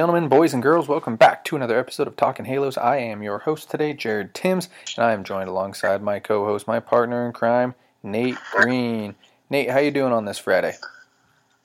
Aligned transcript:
Gentlemen, 0.00 0.30
boys 0.30 0.54
and 0.54 0.62
girls, 0.62 0.88
welcome 0.88 1.14
back 1.14 1.44
to 1.44 1.54
another 1.54 1.78
episode 1.78 2.06
of 2.06 2.16
Talking 2.16 2.46
Halos. 2.46 2.78
I 2.78 2.96
am 2.96 3.22
your 3.22 3.40
host 3.40 3.70
today, 3.70 3.92
Jared 3.92 4.32
Timms, 4.32 4.70
and 4.96 5.04
I 5.04 5.12
am 5.12 5.24
joined 5.24 5.50
alongside 5.50 6.00
my 6.00 6.18
co-host, 6.18 6.66
my 6.66 6.80
partner 6.80 7.26
in 7.26 7.34
crime, 7.34 7.74
Nate 8.02 8.38
Green. 8.50 9.14
Nate, 9.50 9.68
how 9.68 9.78
you 9.78 9.90
doing 9.90 10.14
on 10.14 10.24
this 10.24 10.38
Friday? 10.38 10.72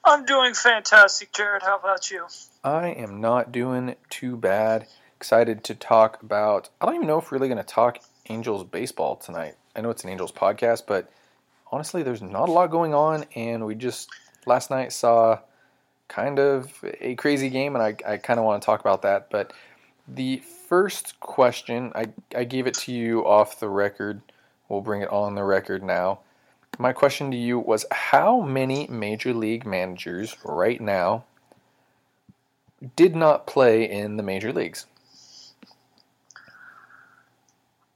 I'm 0.03 0.25
doing 0.25 0.53
fantastic, 0.53 1.31
Jared. 1.31 1.63
How 1.63 1.78
about 1.78 2.11
you? 2.11 2.25
I 2.61 2.89
am 2.89 3.22
not 3.22 3.53
doing 3.53 3.95
too 4.09 4.36
bad. 4.36 4.88
Excited 5.16 5.63
to 5.63 5.73
talk 5.73 6.22
about. 6.22 6.69
I 6.81 6.88
don't 6.88 6.95
even 6.95 7.08
know 7.08 7.19
if 7.19 7.31
we're 7.31 7.38
really 7.38 7.47
going 7.47 7.58
to 7.58 7.63
talk 7.63 8.00
Angels 8.28 8.66
baseball 8.66 9.16
tonight. 9.16 9.56
I 9.78 9.80
know 9.80 9.91
it's 9.91 10.03
an 10.03 10.09
Angels 10.09 10.33
podcast, 10.33 10.83
but 10.88 11.09
honestly, 11.72 12.03
there's 12.03 12.22
not 12.22 12.50
a 12.50 12.52
lot 12.52 12.69
going 12.69 12.94
on, 12.94 13.23
and 13.33 13.66
we 13.66 13.75
just 13.75 14.09
last 14.45 14.69
night 14.69 14.91
saw 14.91 15.40
kind 16.07 16.39
of 16.39 16.73
a 17.01 17.16
crazy 17.16 17.49
game, 17.49 17.75
and 17.75 17.83
I, 17.83 17.95
I 18.13 18.17
kind 18.17 18.39
of 18.39 18.45
want 18.45 18.61
to 18.61 18.66
talk 18.66 18.79
about 18.79 19.01
that. 19.03 19.29
But 19.29 19.53
the 20.07 20.38
first 20.67 21.19
question, 21.19 21.91
I, 21.95 22.07
I 22.35 22.43
gave 22.43 22.67
it 22.67 22.75
to 22.75 22.91
you 22.91 23.25
off 23.25 23.59
the 23.59 23.69
record. 23.69 24.21
We'll 24.69 24.81
bring 24.81 25.01
it 25.01 25.09
on 25.09 25.35
the 25.35 25.43
record 25.43 25.83
now. 25.83 26.19
My 26.77 26.91
question 26.91 27.31
to 27.31 27.38
you 27.38 27.59
was 27.59 27.85
How 27.91 28.41
many 28.41 28.88
major 28.88 29.33
league 29.33 29.66
managers 29.66 30.35
right 30.43 30.81
now 30.81 31.23
did 32.95 33.16
not 33.16 33.47
play 33.47 33.89
in 33.89 34.17
the 34.17 34.23
major 34.23 34.51
leagues? 34.51 34.85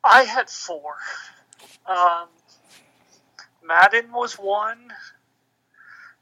I 0.03 0.23
had 0.23 0.49
four. 0.49 0.95
Um, 1.85 2.27
Madden 3.63 4.11
was 4.11 4.33
one. 4.35 4.91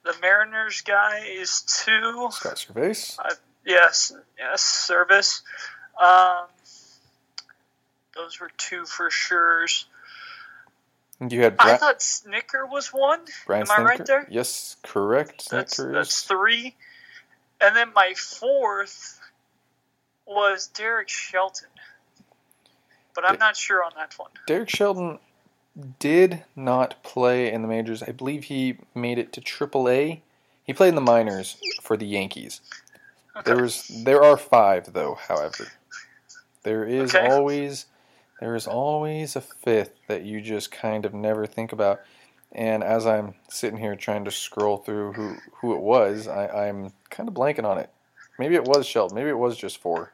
The 0.07 0.15
Mariners 0.21 0.81
guy 0.81 1.27
is 1.27 1.63
two. 1.63 2.29
Scott 2.31 2.55
Servais. 2.55 3.17
I, 3.19 3.33
yes, 3.65 4.13
yes, 4.39 4.89
Servais. 4.89 5.41
Um, 6.01 6.45
those 8.15 8.39
were 8.39 8.49
two 8.55 8.85
for 8.85 9.11
sure. 9.11 9.65
You 11.19 11.41
had 11.41 11.57
I 11.59 11.75
thought 11.75 11.99
Snitker 11.99 12.71
was 12.71 12.87
one. 12.93 13.19
Brian 13.45 13.67
Am 13.69 13.81
I 13.81 13.83
right 13.83 14.05
there? 14.05 14.25
Yes, 14.31 14.77
correct. 14.81 15.49
That's, 15.49 15.77
Snitker 15.77 15.93
that's 15.93 16.21
three. 16.23 16.73
And 17.59 17.75
then 17.75 17.91
my 17.93 18.13
fourth 18.15 19.19
was 20.25 20.67
Derek 20.67 21.09
Shelton. 21.09 21.67
But 23.13 23.29
I'm 23.29 23.39
not 23.39 23.57
sure 23.57 23.83
on 23.83 23.91
that 23.97 24.13
one. 24.17 24.29
Derek 24.45 24.69
Shelton 24.69 25.19
did 25.99 26.43
not 26.55 27.01
play 27.03 27.51
in 27.51 27.61
the 27.61 27.67
majors. 27.67 28.03
I 28.03 28.11
believe 28.11 28.45
he 28.45 28.77
made 28.95 29.17
it 29.17 29.31
to 29.33 29.41
AAA. 29.41 30.21
He 30.63 30.73
played 30.73 30.89
in 30.89 30.95
the 30.95 31.01
minors 31.01 31.57
for 31.81 31.95
the 31.97 32.07
Yankees. 32.07 32.61
Okay. 33.35 33.51
There 33.51 33.61
was 33.61 33.87
there 34.03 34.23
are 34.23 34.37
five 34.37 34.93
though, 34.93 35.15
however. 35.27 35.67
There 36.63 36.83
is 36.83 37.13
Okay. 37.15 37.27
always 37.27 37.85
there 38.39 38.55
is 38.55 38.67
always 38.67 39.35
a 39.35 39.41
fifth 39.41 39.93
that 40.07 40.23
you 40.23 40.41
just 40.41 40.71
kind 40.71 41.05
of 41.05 41.13
never 41.13 41.45
think 41.45 41.71
about. 41.71 42.01
And 42.51 42.83
as 42.83 43.05
I'm 43.05 43.35
sitting 43.49 43.79
here 43.79 43.95
trying 43.95 44.25
to 44.25 44.31
scroll 44.31 44.77
through 44.77 45.13
who, 45.13 45.35
who 45.59 45.75
it 45.75 45.81
was, 45.81 46.27
I, 46.27 46.67
I'm 46.67 46.93
kind 47.09 47.27
of 47.27 47.35
blanking 47.35 47.65
on 47.65 47.77
it. 47.77 47.89
Maybe 48.39 48.55
it 48.55 48.63
was 48.63 48.85
Shelton. 48.85 49.15
Maybe 49.15 49.29
it 49.29 49.37
was 49.37 49.57
just 49.57 49.79
four. 49.79 50.13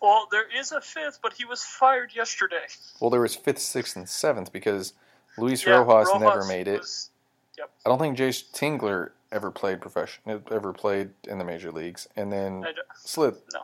Well, 0.00 0.28
there 0.30 0.46
is 0.48 0.72
a 0.72 0.80
fifth, 0.80 1.20
but 1.22 1.34
he 1.34 1.44
was 1.44 1.62
fired 1.62 2.14
yesterday. 2.14 2.66
Well, 3.00 3.10
there 3.10 3.20
was 3.20 3.34
fifth, 3.36 3.58
sixth, 3.58 3.96
and 3.96 4.08
seventh 4.08 4.52
because 4.52 4.94
Luis 5.36 5.64
Yeah, 5.66 5.74
Rojas, 5.74 6.08
never 6.18 6.44
made 6.44 6.68
it. 6.68 6.80
was- 6.80 7.10
yep. 7.58 7.70
I 7.84 7.88
don't 7.90 7.98
think 7.98 8.16
Jayce 8.16 8.42
Tingler 8.52 9.12
ever 9.30 9.50
played 9.50 9.80
professional, 9.80 10.42
ever 10.50 10.72
played 10.72 11.10
in 11.24 11.38
the 11.38 11.44
major 11.44 11.70
leagues, 11.70 12.08
and 12.16 12.32
then 12.32 12.66
Slith 12.96 13.42
No. 13.52 13.62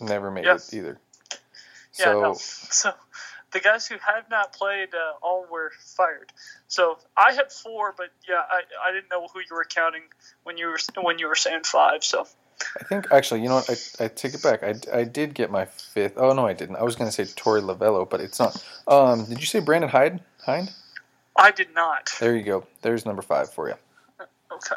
never 0.00 0.30
made 0.30 0.46
it 0.46 0.72
either. 0.72 1.00
Yeah, 1.32 1.38
So 2.04 2.20
no. 2.20 2.34
So 2.70 2.94
the 3.52 3.60
guys 3.60 3.86
who 3.86 3.96
have 3.98 4.28
not 4.30 4.52
played 4.52 4.94
uh, 4.94 5.14
all 5.22 5.46
were 5.50 5.72
fired. 5.96 6.32
So 6.68 6.98
I 7.16 7.32
had 7.32 7.50
four, 7.52 7.94
but 7.96 8.10
yeah, 8.28 8.42
I, 8.50 8.62
I 8.88 8.92
didn't 8.92 9.10
know 9.10 9.28
who 9.32 9.40
you 9.40 9.54
were 9.54 9.64
counting 9.64 10.02
when 10.44 10.56
you 10.58 10.66
were 10.66 10.78
when 11.00 11.18
you 11.18 11.26
were 11.28 11.34
saying 11.34 11.64
five. 11.64 12.04
So 12.04 12.26
I 12.80 12.84
think 12.84 13.06
actually, 13.12 13.42
you 13.42 13.48
know 13.48 13.56
what? 13.56 13.70
I, 14.00 14.04
I 14.04 14.08
take 14.08 14.34
it 14.34 14.42
back. 14.42 14.62
I, 14.62 14.74
I 14.92 15.04
did 15.04 15.34
get 15.34 15.50
my 15.50 15.64
fifth. 15.64 16.14
Oh 16.16 16.32
no, 16.32 16.46
I 16.46 16.52
didn't. 16.52 16.76
I 16.76 16.82
was 16.82 16.96
going 16.96 17.10
to 17.10 17.12
say 17.12 17.24
Torey 17.24 17.62
Lovullo, 17.62 18.08
but 18.08 18.20
it's 18.20 18.38
not. 18.38 18.62
Um, 18.88 19.24
did 19.26 19.40
you 19.40 19.46
say 19.46 19.60
Brandon 19.60 19.90
Hyde? 19.90 20.20
Hyde? 20.44 20.70
I 21.36 21.50
did 21.50 21.74
not. 21.74 22.12
There 22.18 22.34
you 22.36 22.42
go. 22.42 22.66
There's 22.82 23.04
number 23.04 23.22
five 23.22 23.52
for 23.52 23.68
you. 23.68 23.74
Okay. 24.52 24.76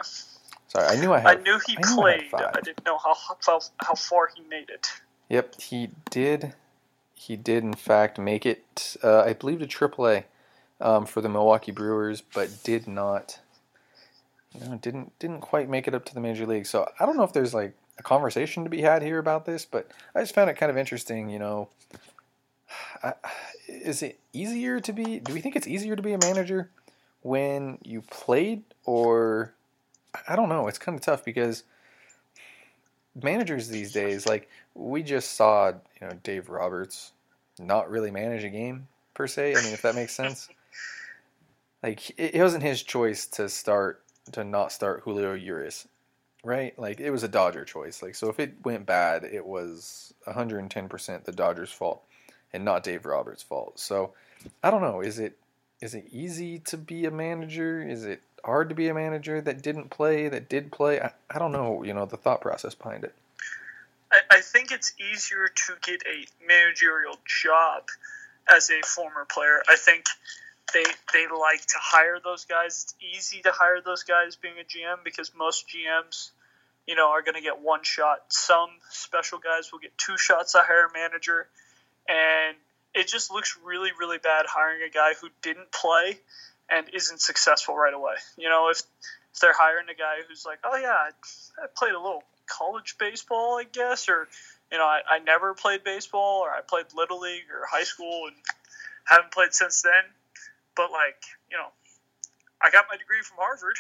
Sorry, 0.68 0.86
I 0.88 1.00
knew 1.00 1.12
I 1.14 1.18
I 1.26 1.32
had. 1.32 1.44
knew 1.44 1.60
he 1.66 1.78
I 1.78 1.82
knew 1.88 1.94
I 1.94 1.96
played. 1.96 2.28
five. 2.30 2.52
I 2.54 2.62
didn't 2.62 2.86
know 2.86 2.98
how, 2.98 3.16
how 3.46 3.60
how 3.82 3.96
far 3.96 4.30
he 4.36 4.44
made 4.50 4.70
it. 4.70 4.88
Yep, 5.30 5.62
he 5.62 5.90
did. 6.10 6.54
He 7.16 7.36
did 7.36 7.64
in 7.64 7.74
fact 7.74 8.20
make 8.20 8.46
it. 8.46 8.98
Uh, 9.04 9.22
I 9.22 9.34
believe 9.34 9.60
to 9.60 9.68
AAA 9.68 10.26
um, 10.82 11.06
for 11.06 11.22
the 11.22 11.30
Milwaukee 11.30 11.72
Brewers, 11.72 12.22
but 12.22 12.64
did 12.64 12.88
not. 12.88 13.40
You 14.54 14.68
know, 14.68 14.78
didn't 14.78 15.18
didn't 15.20 15.42
quite 15.42 15.70
make 15.70 15.88
it 15.88 15.94
up 15.94 16.06
to 16.06 16.14
the 16.14 16.20
major 16.20 16.46
league. 16.46 16.66
So 16.66 16.90
I 17.00 17.06
don't 17.06 17.18
know 17.18 17.24
if 17.24 17.34
there's 17.34 17.54
like 17.54 17.76
a 17.98 18.04
conversation 18.04 18.64
to 18.64 18.70
be 18.70 18.82
had 18.82 19.02
here 19.04 19.20
about 19.20 19.46
this, 19.46 19.66
but 19.66 19.90
I 20.16 20.22
just 20.22 20.34
found 20.34 20.50
it 20.50 20.56
kind 20.56 20.70
of 20.70 20.78
interesting. 20.78 21.30
You 21.30 21.40
know, 21.40 21.70
I, 23.04 23.14
is 23.68 24.02
it 24.02 24.20
easier 24.34 24.80
to 24.80 24.94
be? 24.94 25.20
Do 25.20 25.34
we 25.34 25.42
think 25.42 25.56
it's 25.56 25.68
easier 25.68 25.96
to 25.96 26.02
be 26.02 26.14
a 26.14 26.18
manager 26.18 26.72
when 27.22 27.78
you 27.84 28.02
played, 28.02 28.64
or 28.86 29.54
I 30.28 30.36
don't 30.36 30.50
know. 30.50 30.68
It's 30.68 30.80
kind 30.80 30.96
of 30.98 31.02
tough 31.02 31.24
because 31.24 31.64
managers 33.22 33.68
these 33.68 33.92
days, 33.92 34.26
like 34.26 34.50
we 34.74 35.04
just 35.04 35.36
saw, 35.36 35.70
you 35.70 36.08
know, 36.08 36.18
Dave 36.24 36.50
Roberts 36.50 37.12
not 37.60 37.90
really 37.90 38.12
manage 38.12 38.44
a 38.44 38.50
game 38.50 38.88
per 39.14 39.28
se. 39.28 39.56
I 39.56 39.62
mean, 39.64 39.74
if 39.74 39.82
that 39.82 39.96
makes 39.96 40.14
sense. 40.14 40.50
Like 41.82 42.10
it, 42.20 42.36
it 42.36 42.42
wasn't 42.42 42.64
his 42.64 42.84
choice 42.84 43.26
to 43.28 43.48
start 43.48 44.04
to 44.34 44.44
not 44.44 44.72
start 44.72 45.02
Julio 45.04 45.34
Urias, 45.34 45.88
right? 46.44 46.78
Like 46.80 47.00
it 47.00 47.12
was 47.12 47.24
a 47.24 47.28
Dodger 47.28 47.66
choice. 47.66 48.02
Like 48.02 48.16
so, 48.16 48.30
if 48.30 48.40
it 48.40 48.54
went 48.64 48.86
bad, 48.86 49.24
it 49.24 49.46
was 49.46 50.14
110% 50.28 51.24
the 51.24 51.32
Dodgers' 51.32 51.72
fault. 51.72 52.04
and 52.54 52.66
not 52.66 52.84
Dave 52.84 53.06
Roberts' 53.06 53.44
fault. 53.44 53.80
So 53.80 54.14
I 54.64 54.72
don't 54.72 54.82
know. 54.82 55.02
Is 55.02 55.20
it 55.20 55.38
is 55.82 55.96
it 55.96 56.06
easy 56.12 56.60
to 56.60 56.78
be 56.78 57.06
a 57.06 57.12
manager? 57.12 57.82
Is 57.82 58.06
it 58.06 58.22
hard 58.44 58.70
to 58.70 58.76
be 58.76 58.88
a 58.88 58.94
manager 58.94 59.42
that 59.42 59.62
didn't 59.62 59.90
play, 59.90 60.28
that 60.30 60.50
did 60.50 60.72
play? 60.72 61.00
I, 61.00 61.12
I 61.30 61.40
don't 61.40 61.52
know. 61.52 61.84
You 61.84 61.94
know 61.94 62.06
the 62.06 62.18
thought 62.18 62.42
process 62.42 62.76
behind 62.76 63.04
it. 63.04 63.14
I, 64.12 64.20
I 64.32 64.42
think 64.42 64.72
it's 64.72 64.94
easier 65.00 65.48
to 65.48 65.74
get 65.82 66.04
a 66.08 66.26
managerial 66.48 67.18
job 67.44 67.84
as 68.54 68.70
a 68.70 68.82
former 68.86 69.26
player. 69.26 69.62
I 69.70 69.76
think 69.76 70.06
they 70.74 70.84
they 71.14 71.28
like 71.28 71.66
to 71.68 71.78
hire 71.80 72.20
those 72.24 72.46
guys. 72.46 72.86
It's 72.86 72.96
easy 73.18 73.42
to 73.42 73.52
hire 73.52 73.82
those 73.82 74.04
guys 74.04 74.36
being 74.36 74.56
a 74.60 74.64
GM 74.64 75.04
because 75.04 75.32
most 75.36 75.66
GMs, 75.68 76.32
you 76.88 76.96
know, 76.96 77.10
are 77.10 77.22
going 77.22 77.36
to 77.36 77.42
get 77.42 77.62
one 77.62 77.84
shot. 77.84 78.20
Some 78.30 78.70
special 78.90 79.40
guys 79.40 79.72
will 79.72 79.80
get 79.80 79.98
two 79.98 80.18
shots 80.18 80.54
to 80.54 80.60
hire 80.60 80.86
a 80.86 80.94
manager, 80.94 81.48
and 82.08 82.56
it 82.94 83.08
just 83.08 83.32
looks 83.32 83.58
really 83.64 83.92
really 84.00 84.18
bad 84.18 84.46
hiring 84.48 84.82
a 84.84 84.90
guy 84.90 85.14
who 85.20 85.30
didn't 85.42 85.72
play 85.72 86.20
and 86.70 86.88
isn't 86.94 87.22
successful 87.22 87.76
right 87.76 87.94
away. 87.94 88.16
You 88.38 88.50
know, 88.50 88.70
if 88.70 88.82
if 89.34 89.40
they're 89.40 89.54
hiring 89.54 89.88
a 89.90 89.96
guy 89.96 90.18
who's 90.28 90.46
like, 90.46 90.60
oh 90.64 90.78
yeah, 90.78 90.90
I, 90.92 91.68
played 91.76 91.94
a 91.94 92.00
little 92.00 92.24
college 92.48 92.98
baseball, 92.98 93.60
I 93.60 93.64
guess, 93.64 94.10
or 94.10 94.28
you 94.72 94.78
know, 94.78 94.86
I, 94.86 95.02
I 95.10 95.20
never 95.20 95.54
played 95.54 95.84
baseball, 95.84 96.42
or 96.42 96.50
I 96.50 96.62
played 96.62 96.86
little 96.96 97.20
league 97.20 97.50
or 97.52 97.66
high 97.70 97.84
school 97.84 98.28
and 98.28 98.36
haven't 99.06 99.32
played 99.32 99.54
since 99.54 99.82
then. 99.82 100.04
But 100.76 100.92
like, 100.92 101.22
you 101.52 101.58
know, 101.58 101.68
I 102.62 102.70
got 102.70 102.86
my 102.90 102.98
degree 102.98 103.22
from 103.22 103.38
Harvard. 103.40 103.76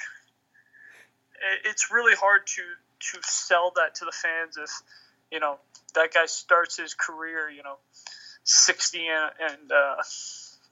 It's 1.66 1.92
really 1.92 2.16
hard 2.16 2.48
to 2.48 2.62
to 3.12 3.18
sell 3.22 3.72
that 3.78 3.96
to 3.96 4.06
the 4.06 4.12
fans 4.12 4.58
if 4.58 4.70
you 5.32 5.40
know 5.40 5.58
that 5.96 6.14
guy 6.14 6.26
starts 6.26 6.78
his 6.78 6.94
career, 6.94 7.50
you 7.50 7.64
know, 7.64 7.78
sixty 8.44 9.08
and, 9.08 9.32
and 9.40 9.72
uh, 9.72 9.96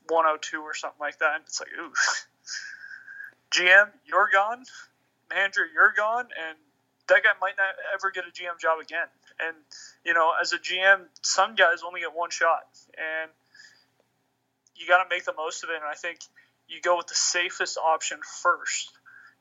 one 0.09 0.25
hundred 0.25 0.35
oh 0.35 0.39
two 0.41 0.61
or 0.61 0.73
something 0.73 0.99
like 0.99 1.19
that. 1.19 1.35
And 1.35 1.43
it's 1.45 1.61
like, 1.61 1.69
ooh, 1.79 1.93
GM, 3.51 3.89
you're 4.05 4.29
gone. 4.31 4.63
Manager, 5.29 5.67
you're 5.73 5.93
gone, 5.95 6.27
and 6.47 6.57
that 7.07 7.23
guy 7.23 7.31
might 7.41 7.55
not 7.57 7.75
ever 7.93 8.11
get 8.11 8.23
a 8.25 8.31
GM 8.31 8.59
job 8.59 8.79
again. 8.79 9.07
And 9.39 9.55
you 10.05 10.13
know, 10.13 10.31
as 10.39 10.53
a 10.53 10.57
GM, 10.57 11.01
some 11.21 11.55
guys 11.55 11.79
only 11.85 12.01
get 12.01 12.15
one 12.15 12.29
shot, 12.29 12.63
and 12.97 13.29
you 14.77 14.87
got 14.87 15.03
to 15.03 15.09
make 15.09 15.25
the 15.25 15.33
most 15.33 15.63
of 15.63 15.69
it. 15.69 15.75
And 15.75 15.85
I 15.85 15.95
think 15.95 16.19
you 16.67 16.81
go 16.81 16.97
with 16.97 17.07
the 17.07 17.15
safest 17.15 17.77
option 17.77 18.19
first, 18.41 18.91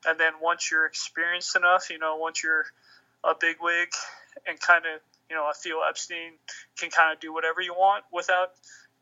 and 0.05 0.19
then 0.19 0.33
once 0.41 0.71
you're 0.71 0.85
experienced 0.85 1.55
enough, 1.55 1.89
you 1.89 1.99
know, 1.99 2.17
once 2.17 2.43
you're 2.43 2.65
a 3.23 3.33
big 3.39 3.57
wig 3.61 3.89
and 4.47 4.59
kind 4.59 4.85
of, 4.85 5.01
you 5.29 5.35
know, 5.35 5.49
a 5.49 5.53
Theo 5.53 5.81
Epstein 5.87 6.33
can 6.77 6.89
kind 6.89 7.13
of 7.13 7.19
do 7.19 7.33
whatever 7.33 7.61
you 7.61 7.73
want 7.73 8.03
without 8.11 8.51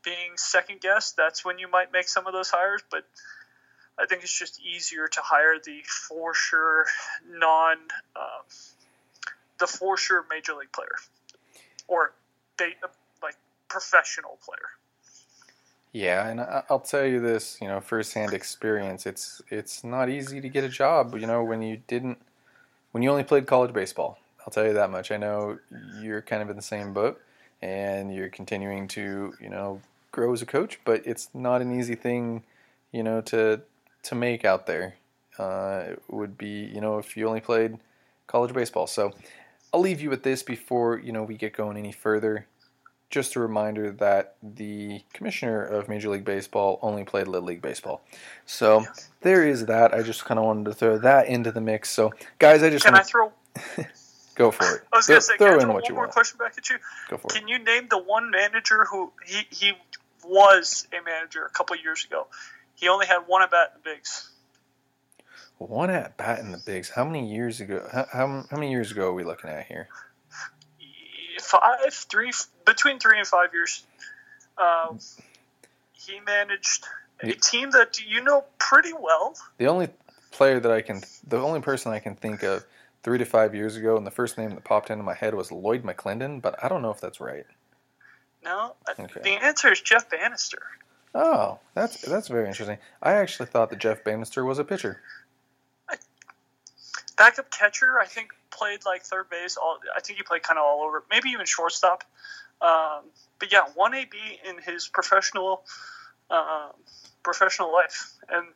being 0.04 0.38
second 0.38 0.82
guessed. 0.82 1.16
That's 1.18 1.44
when 1.46 1.60
you 1.60 1.70
might 1.70 1.92
make 1.92 2.08
some 2.08 2.28
of 2.28 2.34
those 2.34 2.50
hires, 2.50 2.82
but. 2.92 3.06
I 3.98 4.06
think 4.08 4.24
it's 4.24 4.38
just 4.38 4.60
easier 4.60 5.08
to 5.08 5.22
hire 5.22 5.58
the 5.58 5.80
for 5.88 6.34
sure 6.34 6.86
non, 7.30 7.78
uh, 8.14 8.44
the 9.58 9.68
for 9.68 9.96
sure 9.96 10.26
major 10.30 10.54
league 10.54 10.74
player, 10.74 10.98
or 11.88 12.14
they 12.58 12.76
like 13.24 13.38
professional 13.70 14.38
player. 14.44 14.68
Yeah, 15.96 16.28
and 16.28 16.42
I'll 16.70 16.82
tell 16.82 17.06
you 17.06 17.22
this, 17.22 17.58
you 17.62 17.70
know, 17.70 17.80
firsthand 17.80 18.34
experience. 18.34 19.06
It's 19.06 19.42
it's 19.50 19.82
not 19.82 20.10
easy 20.10 20.42
to 20.42 20.50
get 20.50 20.66
a 20.66 20.68
job, 20.68 21.16
you 21.16 21.26
know, 21.26 21.42
when 21.42 21.62
you 21.62 21.82
didn't, 21.88 22.18
when 22.92 23.02
you 23.02 23.10
only 23.10 23.24
played 23.24 23.48
college 23.48 23.72
baseball. 23.72 24.20
I'll 24.42 24.52
tell 24.52 24.66
you 24.66 24.74
that 24.74 24.92
much. 24.92 25.10
I 25.10 25.16
know 25.16 25.58
you're 26.02 26.22
kind 26.22 26.42
of 26.42 26.50
in 26.50 26.58
the 26.58 26.62
same 26.62 26.92
boat, 26.92 27.22
and 27.62 28.14
you're 28.14 28.28
continuing 28.28 28.90
to, 28.90 29.36
you 29.40 29.50
know, 29.50 29.80
grow 30.12 30.34
as 30.34 30.42
a 30.42 30.46
coach, 30.46 30.82
but 30.84 31.02
it's 31.08 31.30
not 31.34 31.62
an 31.62 31.80
easy 31.80 31.96
thing, 31.96 32.44
you 32.92 33.02
know, 33.02 33.22
to 33.22 33.62
to 34.04 34.16
make 34.16 34.44
out 34.44 34.66
there. 34.68 34.96
Uh, 35.40 35.84
it 35.92 36.04
would 36.10 36.38
be, 36.38 36.66
you 36.76 36.82
know, 36.82 36.98
if 36.98 37.16
you 37.16 37.26
only 37.26 37.40
played 37.40 37.78
college 38.28 38.54
baseball. 38.54 38.88
So 38.88 39.14
I'll 39.74 39.80
leave 39.80 40.02
you 40.02 40.10
with 40.10 40.24
this 40.24 40.44
before 40.44 41.00
you 41.00 41.14
know 41.14 41.24
we 41.24 41.36
get 41.36 41.54
going 41.54 41.78
any 41.78 41.94
further 41.94 42.48
just 43.10 43.36
a 43.36 43.40
reminder 43.40 43.92
that 43.92 44.36
the 44.42 45.02
commissioner 45.14 45.64
of 45.64 45.88
Major 45.88 46.10
League 46.10 46.26
Baseball 46.26 46.80
only 46.82 47.04
played 47.04 47.28
Little 47.28 47.48
League 47.48 47.62
Baseball. 47.62 48.04
So 48.46 48.86
there 49.22 49.48
is 49.48 49.68
that. 49.68 49.94
I 49.94 50.02
just 50.02 50.26
kind 50.26 50.40
of 50.40 50.46
wanted 50.46 50.66
to 50.66 50.74
throw 50.74 50.98
that 51.00 51.28
into 51.28 51.52
the 51.52 51.62
mix. 51.62 51.90
So, 51.90 52.12
guys, 52.40 52.64
I 52.64 52.70
just 52.70 52.84
can 52.84 52.94
wanna... 52.94 53.04
I 53.04 53.06
throw? 53.06 53.32
Go 54.36 54.52
for 54.52 54.76
it. 54.76 54.84
I 54.92 54.98
was 54.98 55.08
going 55.08 55.20
to 55.20 55.22
say, 55.22 55.38
throw 55.38 55.48
can 55.48 55.48
I 55.48 55.54
in 55.54 55.60
throw 55.62 55.74
what 55.74 55.84
one 55.84 55.90
you 55.90 55.96
more 55.96 56.04
want. 56.04 56.14
question 56.14 56.38
back 56.38 56.56
at 56.58 56.70
you? 56.70 56.76
Go 57.10 57.18
for 57.18 57.28
it. 57.28 57.40
Can 57.40 57.48
you 57.48 57.58
name 57.58 57.88
the 57.90 57.98
one 57.98 58.32
manager 58.32 58.86
who 58.92 59.14
he 59.26 59.44
he 59.50 59.72
was 60.26 60.88
a 60.92 61.02
manager 61.04 61.46
a 61.46 61.50
couple 61.50 61.76
years 61.78 62.04
ago? 62.04 62.28
He 62.74 62.90
only 62.90 63.06
had 63.06 63.20
one 63.28 63.42
at 63.44 63.52
bat 63.52 63.72
in 63.74 63.82
the 63.82 63.90
bigs. 63.96 64.32
One 65.58 65.90
at 65.90 66.18
bat 66.18 66.40
in 66.40 66.52
the 66.52 66.62
bigs. 66.66 66.90
How 66.90 67.06
many 67.06 67.32
years 67.32 67.62
ago? 67.62 67.88
How, 67.90 68.06
how, 68.12 68.28
how 68.52 68.58
many 68.58 68.72
years 68.72 68.92
ago 68.92 69.08
are 69.08 69.14
we 69.14 69.24
looking 69.24 69.50
at 69.50 69.68
here? 69.68 69.88
Five, 71.46 71.94
three, 71.94 72.32
between 72.66 73.00
three 73.00 73.20
and 73.20 73.28
five 73.28 73.54
years. 73.54 73.84
Um, 74.58 75.00
he 75.94 76.20
managed 76.26 76.86
a 77.22 77.34
team 77.34 77.72
that 77.72 78.00
you 78.06 78.24
know 78.24 78.46
pretty 78.58 78.94
well. 78.94 79.36
The 79.58 79.68
only 79.68 79.90
player 80.32 80.60
that 80.60 80.72
I 80.72 80.82
can, 80.82 81.04
the 81.28 81.38
only 81.38 81.62
person 81.62 81.92
I 81.92 82.00
can 82.00 82.16
think 82.16 82.44
of 82.44 82.66
three 83.04 83.18
to 83.20 83.26
five 83.26 83.54
years 83.54 83.76
ago, 83.76 83.96
and 83.98 84.06
the 84.06 84.12
first 84.12 84.38
name 84.38 84.50
that 84.52 84.64
popped 84.64 84.90
into 84.90 85.04
my 85.04 85.14
head 85.14 85.36
was 85.36 85.52
Lloyd 85.52 85.84
McClendon, 85.84 86.42
but 86.42 86.62
I 86.64 86.68
don't 86.68 86.82
know 86.82 86.92
if 86.92 87.00
that's 87.00 87.20
right. 87.20 87.46
No, 88.44 88.76
uh, 88.88 88.94
Okay. 89.00 89.22
the 89.24 89.44
answer 89.44 89.72
is 89.72 89.82
Jeff 89.82 90.10
Banister. 90.10 90.60
Oh, 91.14 91.60
that's 91.74 92.02
that's 92.02 92.28
very 92.28 92.48
interesting. 92.48 92.78
I 93.02 93.14
actually 93.14 93.48
thought 93.48 93.70
that 93.70 93.80
Jeff 93.80 94.04
Banister 94.04 94.44
was 94.44 94.60
a 94.60 94.64
pitcher. 94.64 95.02
backup 97.18 97.50
catcher. 97.50 98.00
I 98.00 98.06
think 98.06 98.34
played 98.56 98.86
like 98.86 99.04
third 99.04 99.30
base. 99.30 99.58
All 99.58 99.78
I 99.96 100.00
think 100.00 100.18
he 100.18 100.24
played 100.24 100.44
kind 100.44 100.58
of 100.58 100.66
all 100.66 100.82
over, 100.82 101.04
maybe 101.10 101.30
even 101.30 101.46
shortstop. 101.46 102.04
Um, 102.62 103.04
but 103.40 103.52
yeah, 103.52 103.64
one 103.76 103.94
AB 103.94 104.18
in 104.48 104.58
his 104.60 104.88
professional 104.88 105.64
um, 106.30 106.72
professional 107.24 107.72
life, 107.72 108.14
and 108.30 108.48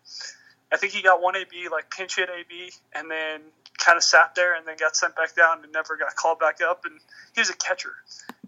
I 0.72 0.78
think 0.78 0.94
he 0.94 1.02
got 1.02 1.22
one 1.22 1.36
AB 1.36 1.70
like 1.72 1.90
pinch 1.92 2.16
hit 2.16 2.30
AB, 2.30 2.72
and 2.94 3.10
then 3.10 3.42
kind 3.78 3.98
of 3.98 4.04
sat 4.04 4.36
there 4.36 4.56
and 4.56 4.68
then 4.68 4.76
got 4.78 4.96
sent 4.96 5.16
back 5.16 5.36
down 5.36 5.64
and 5.64 5.72
never 5.72 5.96
got 5.96 6.16
called 6.16 6.40
back 6.40 6.62
up. 6.62 6.86
And 6.86 7.00
he 7.34 7.42
was 7.42 7.50
a 7.50 7.56
catcher. 7.56 7.94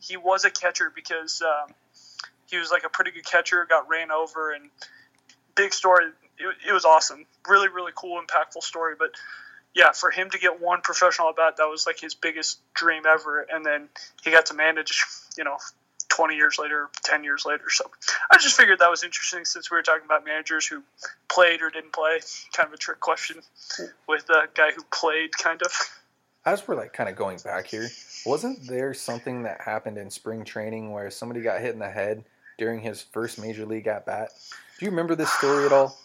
He 0.01 0.18
was 0.18 0.45
a 0.45 0.51
catcher 0.51 0.92
because 0.94 1.42
um, 1.42 1.74
he 2.50 2.57
was 2.57 2.69
like 2.69 2.83
a 2.83 2.89
pretty 2.89 3.12
good 3.12 3.25
catcher. 3.25 3.65
Got 3.68 3.89
ran 3.89 4.12
over 4.12 4.51
and 4.51 4.69
big 5.55 5.74
story. 5.74 6.05
It, 6.38 6.70
it 6.70 6.74
was 6.74 6.86
awesome. 6.86 7.25
Really, 7.48 7.70
really 7.70 7.93
cool, 7.96 8.22
impactful 8.22 8.62
story. 8.62 8.96
But 8.98 9.12
yeah, 9.74 9.92
for 9.92 10.12
him 10.12 10.30
to 10.32 10.38
get 10.38 10.62
one 10.62 10.82
professional 10.82 11.30
at 11.30 11.36
bat, 11.36 11.58
that 11.58 11.66
was 11.66 11.86
like 11.86 12.00
his 12.00 12.13
biggest 12.13 12.60
dream 12.74 13.04
ever. 13.08 13.46
And 13.51 13.66
then 13.66 13.90
he 14.24 14.32
got 14.32 14.48
to 14.48 14.54
manage, 14.54 15.04
you 15.38 15.44
know, 15.44 15.58
20 16.10 16.36
years 16.36 16.58
later, 16.60 16.90
10 17.04 17.24
years 17.24 17.46
later. 17.46 17.70
So 17.70 17.90
I 18.32 18.38
just 18.38 18.58
figured 18.58 18.80
that 18.80 18.90
was 18.90 19.04
interesting 19.04 19.46
since 19.46 19.72
we 19.72 19.78
were 19.78 19.82
talking 19.82 20.06
about 20.06 20.25
managers 20.25 20.68
who 20.68 20.84
played 21.30 21.62
or 21.62 21.70
didn't 21.70 21.94
play. 21.94 22.20
Kind 22.54 22.68
of 22.68 22.74
a 22.74 22.78
trick 22.78 23.00
question 23.00 23.38
with 24.08 24.30
a 24.30 24.48
guy 24.54 24.72
who 24.75 24.84
played, 24.92 25.38
kind 25.38 25.62
of. 25.62 25.72
As 26.46 26.68
we're 26.68 26.75
like 26.75 26.92
kind 26.92 27.08
of 27.08 27.16
going 27.16 27.38
back 27.44 27.68
here, 27.68 27.88
wasn't 28.25 28.68
there 28.68 28.94
something 28.94 29.44
that 29.44 29.62
happened 29.62 29.98
in 29.98 30.10
spring 30.10 30.44
training 30.44 30.92
where 30.92 31.10
somebody 31.12 31.42
got 31.42 31.62
hit 31.62 31.74
in 31.74 31.80
the 31.80 31.90
head 31.90 32.25
during 32.58 32.82
his 32.82 33.01
first 33.01 33.40
major 33.40 33.66
league 33.66 33.88
at 33.88 34.06
bat? 34.06 34.32
Do 34.80 34.86
you 34.86 34.92
remember 34.92 35.16
this 35.16 35.32
story 35.32 35.66
at 35.66 35.72
all? 35.72 35.98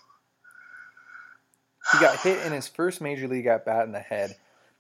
He 1.93 1.99
got 1.99 2.21
hit 2.21 2.45
in 2.45 2.53
his 2.53 2.69
first 2.69 3.01
major 3.01 3.29
league 3.29 3.47
at 3.47 3.65
bat 3.65 3.87
in 3.87 3.93
the 3.93 4.01
head, 4.01 4.37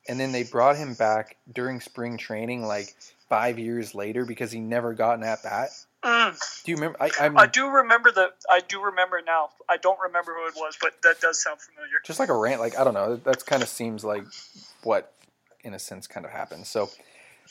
and 0.09 0.19
then 0.19 0.33
they 0.33 0.43
brought 0.43 0.77
him 0.77 0.95
back 0.95 1.37
during 1.53 1.81
spring 1.81 2.17
training 2.17 2.65
like 2.65 2.95
five 3.29 3.59
years 3.59 3.95
later 3.95 4.25
because 4.25 4.51
he 4.53 4.61
never 4.61 4.95
got 4.95 5.19
an 5.19 5.25
at 5.25 5.43
bat. 5.43 5.71
Mm. 6.05 6.63
Do 6.65 6.71
you 6.71 6.77
remember? 6.77 6.99
I, 7.01 7.11
I'm 7.21 7.39
I 7.39 7.47
do 7.47 7.69
remember 7.69 8.13
the. 8.13 8.31
I 8.51 8.61
do 8.61 8.81
remember 8.81 9.21
now. 9.27 9.49
I 9.69 9.77
don't 9.77 9.99
remember 10.01 10.35
who 10.35 10.47
it 10.47 10.55
was, 10.55 10.77
but 10.81 10.93
that 11.03 11.21
does 11.21 11.43
sound 11.43 11.61
familiar. 11.61 12.01
just 12.05 12.21
like 12.21 12.29
a 12.29 12.37
rant. 12.37 12.61
Like 12.61 12.79
I 12.79 12.85
don't 12.85 12.95
know. 12.95 13.17
That 13.17 13.45
kind 13.45 13.63
of 13.63 13.69
seems 13.69 14.05
like 14.05 14.25
what, 14.83 15.13
in 15.65 15.75
a 15.75 15.79
sense, 15.79 16.07
kind 16.07 16.25
of 16.25 16.31
happened. 16.33 16.67
So, 16.67 16.91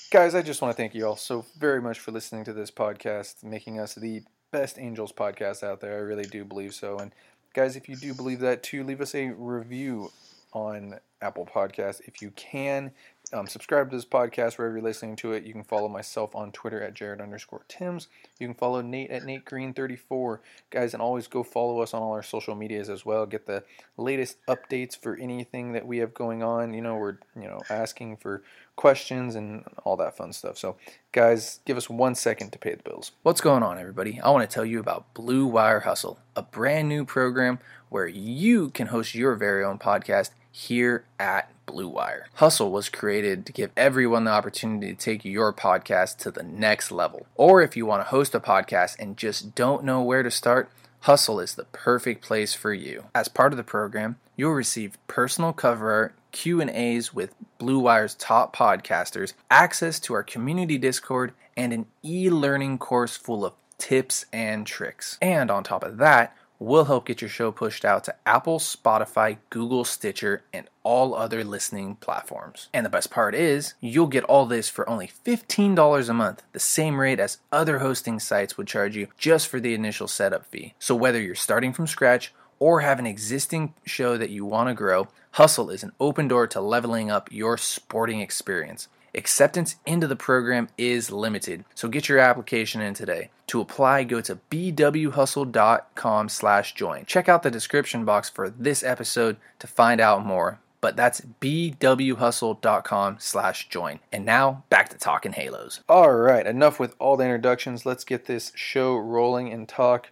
guys, 0.09 0.35
I 0.35 0.41
just 0.41 0.61
want 0.61 0.75
to 0.75 0.81
thank 0.81 0.95
you 0.95 1.05
all 1.05 1.17
so 1.17 1.45
very 1.57 1.81
much 1.81 1.99
for 1.99 2.11
listening 2.11 2.45
to 2.45 2.53
this 2.53 2.71
podcast, 2.71 3.43
making 3.43 3.79
us 3.79 3.95
the 3.95 4.23
best 4.51 4.79
Angels 4.79 5.11
podcast 5.11 5.63
out 5.63 5.81
there. 5.81 5.97
I 5.97 6.01
really 6.01 6.23
do 6.23 6.45
believe 6.45 6.73
so. 6.73 6.97
And 6.97 7.11
guys, 7.55 7.77
if 7.77 7.87
you 7.87 7.95
do 7.95 8.13
believe 8.13 8.41
that 8.41 8.61
too, 8.61 8.83
leave 8.83 8.99
us 8.99 9.15
a 9.15 9.29
review 9.29 10.11
on 10.51 10.99
Apple 11.21 11.45
Podcasts 11.45 12.01
if 12.05 12.21
you 12.21 12.31
can. 12.31 12.91
Um, 13.33 13.47
subscribe 13.47 13.89
to 13.89 13.95
this 13.95 14.05
podcast 14.05 14.57
wherever 14.57 14.75
you're 14.75 14.83
listening 14.83 15.15
to 15.17 15.31
it. 15.31 15.45
You 15.45 15.53
can 15.53 15.63
follow 15.63 15.87
myself 15.87 16.35
on 16.35 16.51
Twitter 16.51 16.83
at 16.83 16.93
Jared 16.93 17.21
underscore 17.21 17.63
Timms. 17.69 18.09
You 18.39 18.47
can 18.47 18.55
follow 18.55 18.81
Nate 18.81 19.09
at 19.09 19.23
Nate 19.23 19.45
Green 19.45 19.73
34 19.73 20.41
Guys, 20.69 20.93
and 20.93 21.01
always 21.01 21.27
go 21.27 21.43
follow 21.43 21.79
us 21.79 21.93
on 21.93 22.03
all 22.03 22.11
our 22.11 22.21
social 22.21 22.55
medias 22.55 22.89
as 22.89 23.05
well. 23.05 23.25
Get 23.25 23.47
the 23.47 23.63
latest 23.97 24.37
updates 24.47 25.01
for 25.01 25.15
anything 25.15 25.71
that 25.71 25.87
we 25.87 25.99
have 25.99 26.13
going 26.13 26.43
on. 26.43 26.73
You 26.73 26.81
know, 26.81 26.97
we're, 26.97 27.17
you 27.35 27.47
know, 27.47 27.61
asking 27.69 28.17
for 28.17 28.43
questions 28.75 29.35
and 29.35 29.63
all 29.83 29.97
that 29.97 30.17
fun 30.17 30.33
stuff. 30.33 30.57
So, 30.57 30.75
guys, 31.11 31.59
give 31.65 31.77
us 31.77 31.89
one 31.89 32.15
second 32.15 32.51
to 32.51 32.59
pay 32.59 32.75
the 32.75 32.83
bills. 32.83 33.11
What's 33.23 33.41
going 33.41 33.63
on, 33.63 33.79
everybody? 33.79 34.19
I 34.21 34.29
want 34.29 34.49
to 34.49 34.53
tell 34.53 34.65
you 34.65 34.79
about 34.79 35.13
Blue 35.13 35.45
Wire 35.45 35.81
Hustle, 35.81 36.19
a 36.35 36.41
brand 36.41 36.89
new 36.89 37.05
program 37.05 37.59
where 37.89 38.07
you 38.07 38.69
can 38.69 38.87
host 38.87 39.15
your 39.15 39.35
very 39.35 39.63
own 39.63 39.79
podcast 39.79 40.31
here 40.51 41.05
at 41.19 41.51
Blue 41.65 41.87
Wire. 41.87 42.27
Hustle 42.35 42.71
was 42.71 42.89
created 42.89 43.45
to 43.45 43.53
give 43.53 43.71
everyone 43.75 44.23
the 44.23 44.31
opportunity 44.31 44.93
to 44.93 44.95
take 44.95 45.25
your 45.25 45.51
podcast 45.53 46.17
to 46.19 46.31
the 46.31 46.43
next 46.43 46.91
level. 46.91 47.25
Or 47.35 47.61
if 47.61 47.75
you 47.75 47.85
want 47.85 48.03
to 48.03 48.09
host 48.09 48.35
a 48.35 48.39
podcast 48.39 48.97
and 48.99 49.17
just 49.17 49.55
don't 49.55 49.83
know 49.83 50.01
where 50.01 50.23
to 50.23 50.31
start, 50.31 50.69
Hustle 51.01 51.39
is 51.39 51.55
the 51.55 51.65
perfect 51.65 52.23
place 52.23 52.53
for 52.53 52.73
you. 52.73 53.05
As 53.13 53.27
part 53.27 53.53
of 53.53 53.57
the 53.57 53.63
program, 53.63 54.15
you'll 54.35 54.53
receive 54.53 54.97
personal 55.07 55.53
cover 55.53 55.91
art, 55.91 56.15
Q&As 56.35 57.13
with 57.13 57.33
Blue 57.57 57.79
Wire's 57.79 58.13
top 58.13 58.53
podcasters, 58.53 59.33
access 59.49 60.01
to 60.01 60.13
our 60.13 60.21
community 60.21 60.77
Discord, 60.77 61.33
and 61.55 61.71
an 61.71 61.85
e-learning 62.03 62.77
course 62.77 63.15
full 63.15 63.45
of 63.45 63.53
tips 63.77 64.25
and 64.33 64.67
tricks. 64.67 65.17
And 65.21 65.49
on 65.49 65.63
top 65.63 65.81
of 65.83 65.95
that, 65.97 66.35
we'll 66.59 66.85
help 66.85 67.05
get 67.05 67.21
your 67.21 67.29
show 67.29 67.53
pushed 67.53 67.85
out 67.85 68.03
to 68.03 68.15
Apple, 68.25 68.59
Spotify, 68.59 69.37
Google, 69.49 69.85
Stitcher, 69.85 70.43
and 70.51 70.67
all 70.83 71.15
other 71.15 71.45
listening 71.45 71.95
platforms. 71.95 72.67
And 72.73 72.85
the 72.85 72.89
best 72.89 73.11
part 73.11 73.33
is, 73.33 73.75
you'll 73.79 74.07
get 74.07 74.25
all 74.25 74.45
this 74.45 74.67
for 74.67 74.87
only 74.89 75.07
$15 75.07 76.09
a 76.09 76.13
month, 76.13 76.43
the 76.51 76.59
same 76.59 76.99
rate 76.99 77.21
as 77.21 77.37
other 77.53 77.79
hosting 77.79 78.19
sites 78.19 78.57
would 78.57 78.67
charge 78.67 78.97
you 78.97 79.07
just 79.17 79.47
for 79.47 79.61
the 79.61 79.73
initial 79.73 80.07
setup 80.07 80.45
fee. 80.45 80.73
So 80.79 80.95
whether 80.95 81.21
you're 81.21 81.33
starting 81.33 81.71
from 81.71 81.87
scratch 81.87 82.33
or 82.59 82.81
have 82.81 82.99
an 82.99 83.05
existing 83.05 83.73
show 83.85 84.17
that 84.17 84.29
you 84.29 84.45
want 84.45 84.69
to 84.69 84.73
grow, 84.73 85.07
Hustle 85.31 85.69
is 85.69 85.83
an 85.83 85.91
open 85.99 86.27
door 86.27 86.47
to 86.47 86.61
leveling 86.61 87.11
up 87.11 87.31
your 87.31 87.57
sporting 87.57 88.21
experience. 88.21 88.87
Acceptance 89.15 89.77
into 89.85 90.07
the 90.07 90.15
program 90.15 90.67
is 90.77 91.11
limited, 91.11 91.63
so 91.73 91.87
get 91.87 92.09
your 92.09 92.19
application 92.19 92.81
in 92.81 92.93
today. 92.93 93.29
To 93.47 93.61
apply, 93.61 94.03
go 94.03 94.19
to 94.21 94.39
bwhustle.com 94.51 96.29
slash 96.29 96.73
join. 96.73 97.05
Check 97.05 97.29
out 97.29 97.43
the 97.43 97.51
description 97.51 98.03
box 98.03 98.29
for 98.29 98.49
this 98.49 98.83
episode 98.83 99.37
to 99.59 99.67
find 99.67 100.01
out 100.01 100.25
more, 100.25 100.59
but 100.81 100.97
that's 100.97 101.21
bwhustle.com 101.39 103.15
slash 103.19 103.69
join. 103.69 103.99
And 104.11 104.25
now, 104.25 104.63
back 104.69 104.89
to 104.89 104.97
talking 104.97 105.31
Halos. 105.31 105.79
All 105.87 106.11
right, 106.11 106.45
enough 106.45 106.79
with 106.79 106.95
all 106.99 107.15
the 107.15 107.23
introductions. 107.23 107.85
Let's 107.85 108.03
get 108.03 108.25
this 108.25 108.51
show 108.55 108.97
rolling 108.97 109.51
and 109.53 109.67
talk 109.67 110.09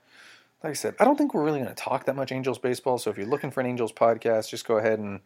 like 0.63 0.71
I 0.71 0.73
said, 0.73 0.95
I 0.99 1.03
don't 1.03 1.17
think 1.17 1.33
we're 1.33 1.43
really 1.43 1.59
going 1.59 1.73
to 1.73 1.81
talk 1.81 2.05
that 2.05 2.15
much 2.15 2.31
Angels 2.31 2.57
baseball. 2.57 2.97
So 2.97 3.09
if 3.09 3.17
you're 3.17 3.27
looking 3.27 3.51
for 3.51 3.59
an 3.59 3.67
Angels 3.67 3.91
podcast, 3.91 4.49
just 4.49 4.65
go 4.65 4.77
ahead 4.77 4.99
and 4.99 5.19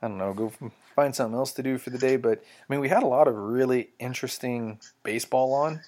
I 0.00 0.08
don't 0.08 0.18
know, 0.18 0.32
go 0.32 0.52
find 0.94 1.14
something 1.14 1.36
else 1.36 1.52
to 1.54 1.62
do 1.62 1.78
for 1.78 1.90
the 1.90 1.98
day. 1.98 2.16
But 2.16 2.38
I 2.42 2.72
mean, 2.72 2.80
we 2.80 2.88
had 2.88 3.02
a 3.02 3.06
lot 3.06 3.26
of 3.26 3.34
really 3.34 3.90
interesting 3.98 4.78
baseball 5.02 5.52
on 5.52 5.80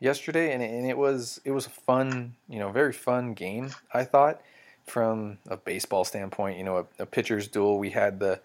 yesterday, 0.00 0.52
and, 0.52 0.62
and 0.62 0.86
it 0.86 0.96
was 0.96 1.40
it 1.44 1.50
was 1.50 1.66
a 1.66 1.70
fun, 1.70 2.34
you 2.48 2.58
know, 2.58 2.70
very 2.70 2.92
fun 2.92 3.34
game. 3.34 3.70
I 3.92 4.04
thought 4.04 4.40
from 4.86 5.38
a 5.46 5.56
baseball 5.56 6.04
standpoint, 6.04 6.58
you 6.58 6.64
know, 6.64 6.78
a, 6.78 7.02
a 7.02 7.06
pitcher's 7.06 7.48
duel. 7.48 7.78
We 7.78 7.90
had 7.90 8.18
the 8.18 8.40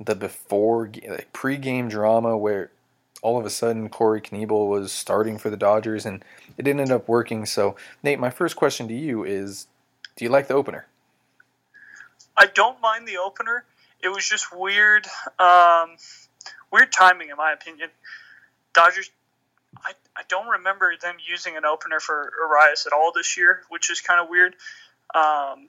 the 0.00 0.14
before 0.14 0.90
like 1.08 1.32
pre-game 1.32 1.88
drama 1.88 2.36
where 2.36 2.70
all 3.22 3.38
of 3.38 3.46
a 3.46 3.50
sudden 3.50 3.88
Corey 3.88 4.20
Knebel 4.20 4.68
was 4.68 4.92
starting 4.92 5.38
for 5.38 5.50
the 5.50 5.56
Dodgers, 5.56 6.06
and 6.06 6.24
it 6.56 6.66
ended 6.66 6.90
up 6.90 7.08
working. 7.08 7.46
So, 7.46 7.76
Nate, 8.02 8.18
my 8.18 8.30
first 8.30 8.56
question 8.56 8.88
to 8.88 8.94
you 8.94 9.24
is: 9.24 9.66
Do 10.16 10.24
you 10.24 10.30
like 10.30 10.48
the 10.48 10.54
opener? 10.54 10.86
I 12.36 12.46
don't 12.46 12.80
mind 12.80 13.08
the 13.08 13.18
opener. 13.18 13.64
It 14.02 14.08
was 14.08 14.28
just 14.28 14.54
weird, 14.54 15.06
um, 15.38 15.96
weird 16.70 16.92
timing, 16.92 17.30
in 17.30 17.36
my 17.36 17.52
opinion. 17.52 17.88
Dodgers. 18.74 19.10
I, 19.84 19.92
I 20.16 20.22
don't 20.28 20.48
remember 20.48 20.94
them 21.00 21.16
using 21.28 21.56
an 21.56 21.66
opener 21.66 22.00
for 22.00 22.32
Urias 22.38 22.86
at 22.86 22.94
all 22.94 23.12
this 23.14 23.36
year, 23.36 23.62
which 23.68 23.90
is 23.90 24.00
kind 24.00 24.20
of 24.20 24.28
weird. 24.30 24.54
Um, 25.14 25.68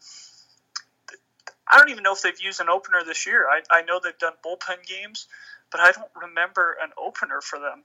I 1.70 1.78
don't 1.78 1.90
even 1.90 2.04
know 2.04 2.14
if 2.14 2.22
they've 2.22 2.40
used 2.40 2.62
an 2.62 2.70
opener 2.70 3.04
this 3.06 3.26
year. 3.26 3.46
I, 3.48 3.62
I 3.70 3.82
know 3.82 4.00
they've 4.02 4.18
done 4.18 4.34
bullpen 4.46 4.86
games, 4.88 5.28
but 5.72 5.82
I 5.82 5.92
don't 5.92 6.12
remember 6.22 6.78
an 6.82 6.92
opener 6.98 7.42
for 7.42 7.60
them. 7.60 7.84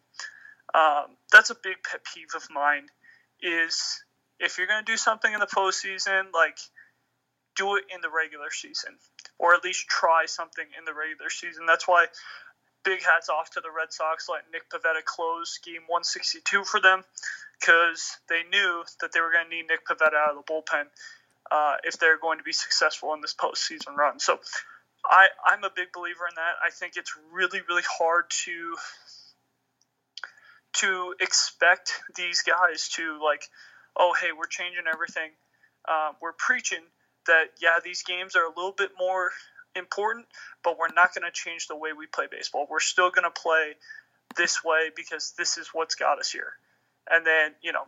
Um, 0.74 1.16
that's 1.30 1.50
a 1.50 1.54
big 1.54 1.76
pet 1.82 2.00
peeve 2.04 2.34
of 2.34 2.48
mine. 2.50 2.86
Is 3.42 4.02
if 4.38 4.58
you're 4.58 4.66
going 4.66 4.84
to 4.84 4.90
do 4.90 4.96
something 4.96 5.32
in 5.32 5.40
the 5.40 5.46
postseason, 5.46 6.32
like 6.32 6.58
do 7.56 7.76
it 7.76 7.84
in 7.94 8.00
the 8.00 8.10
regular 8.10 8.50
season, 8.50 8.96
or 9.38 9.54
at 9.54 9.64
least 9.64 9.88
try 9.88 10.24
something 10.26 10.64
in 10.78 10.84
the 10.84 10.94
regular 10.94 11.30
season. 11.30 11.66
That's 11.66 11.86
why 11.86 12.06
big 12.84 13.02
hats 13.02 13.28
off 13.28 13.50
to 13.50 13.60
the 13.60 13.70
Red 13.70 13.92
Sox 13.92 14.28
letting 14.28 14.50
Nick 14.52 14.68
Pivetta 14.70 15.04
close 15.04 15.58
game 15.58 15.82
162 15.86 16.64
for 16.64 16.80
them 16.80 17.02
because 17.60 18.18
they 18.28 18.42
knew 18.50 18.84
that 19.00 19.12
they 19.12 19.20
were 19.20 19.30
going 19.30 19.48
to 19.48 19.54
need 19.54 19.66
Nick 19.68 19.86
Pivetta 19.86 20.14
out 20.14 20.36
of 20.36 20.44
the 20.44 20.52
bullpen 20.52 20.86
uh, 21.50 21.76
if 21.84 21.98
they're 21.98 22.18
going 22.18 22.38
to 22.38 22.44
be 22.44 22.52
successful 22.52 23.14
in 23.14 23.20
this 23.20 23.34
postseason 23.34 23.94
run. 23.96 24.18
So 24.18 24.38
I, 25.04 25.28
I'm 25.44 25.64
a 25.64 25.70
big 25.74 25.92
believer 25.92 26.26
in 26.28 26.34
that. 26.36 26.54
I 26.64 26.70
think 26.70 26.96
it's 26.96 27.12
really, 27.32 27.60
really 27.68 27.82
hard 27.98 28.24
to 28.44 28.76
to 30.74 31.14
expect 31.20 32.00
these 32.16 32.42
guys 32.42 32.88
to 32.88 33.22
like, 33.22 33.48
oh 33.96 34.14
hey, 34.18 34.28
we're 34.36 34.46
changing 34.46 34.84
everything. 34.92 35.30
Uh, 35.86 36.12
we're 36.20 36.32
preaching 36.32 36.82
that 37.26 37.46
yeah, 37.60 37.78
these 37.84 38.02
games 38.02 38.36
are 38.36 38.44
a 38.44 38.48
little 38.48 38.72
bit 38.72 38.90
more 38.98 39.30
important, 39.76 40.26
but 40.64 40.78
we're 40.78 40.92
not 40.94 41.14
going 41.14 41.24
to 41.24 41.32
change 41.32 41.66
the 41.68 41.76
way 41.76 41.92
we 41.92 42.06
play 42.06 42.26
baseball. 42.30 42.66
We're 42.70 42.80
still 42.80 43.10
going 43.10 43.24
to 43.24 43.30
play 43.30 43.72
this 44.36 44.64
way 44.64 44.90
because 44.94 45.34
this 45.36 45.58
is 45.58 45.68
what's 45.72 45.94
got 45.94 46.18
us 46.18 46.30
here. 46.30 46.52
And 47.10 47.26
then 47.26 47.52
you 47.62 47.72
know, 47.72 47.84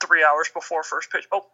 three 0.00 0.22
hours 0.22 0.48
before 0.52 0.82
first 0.82 1.10
pitch, 1.10 1.26
oh, 1.32 1.46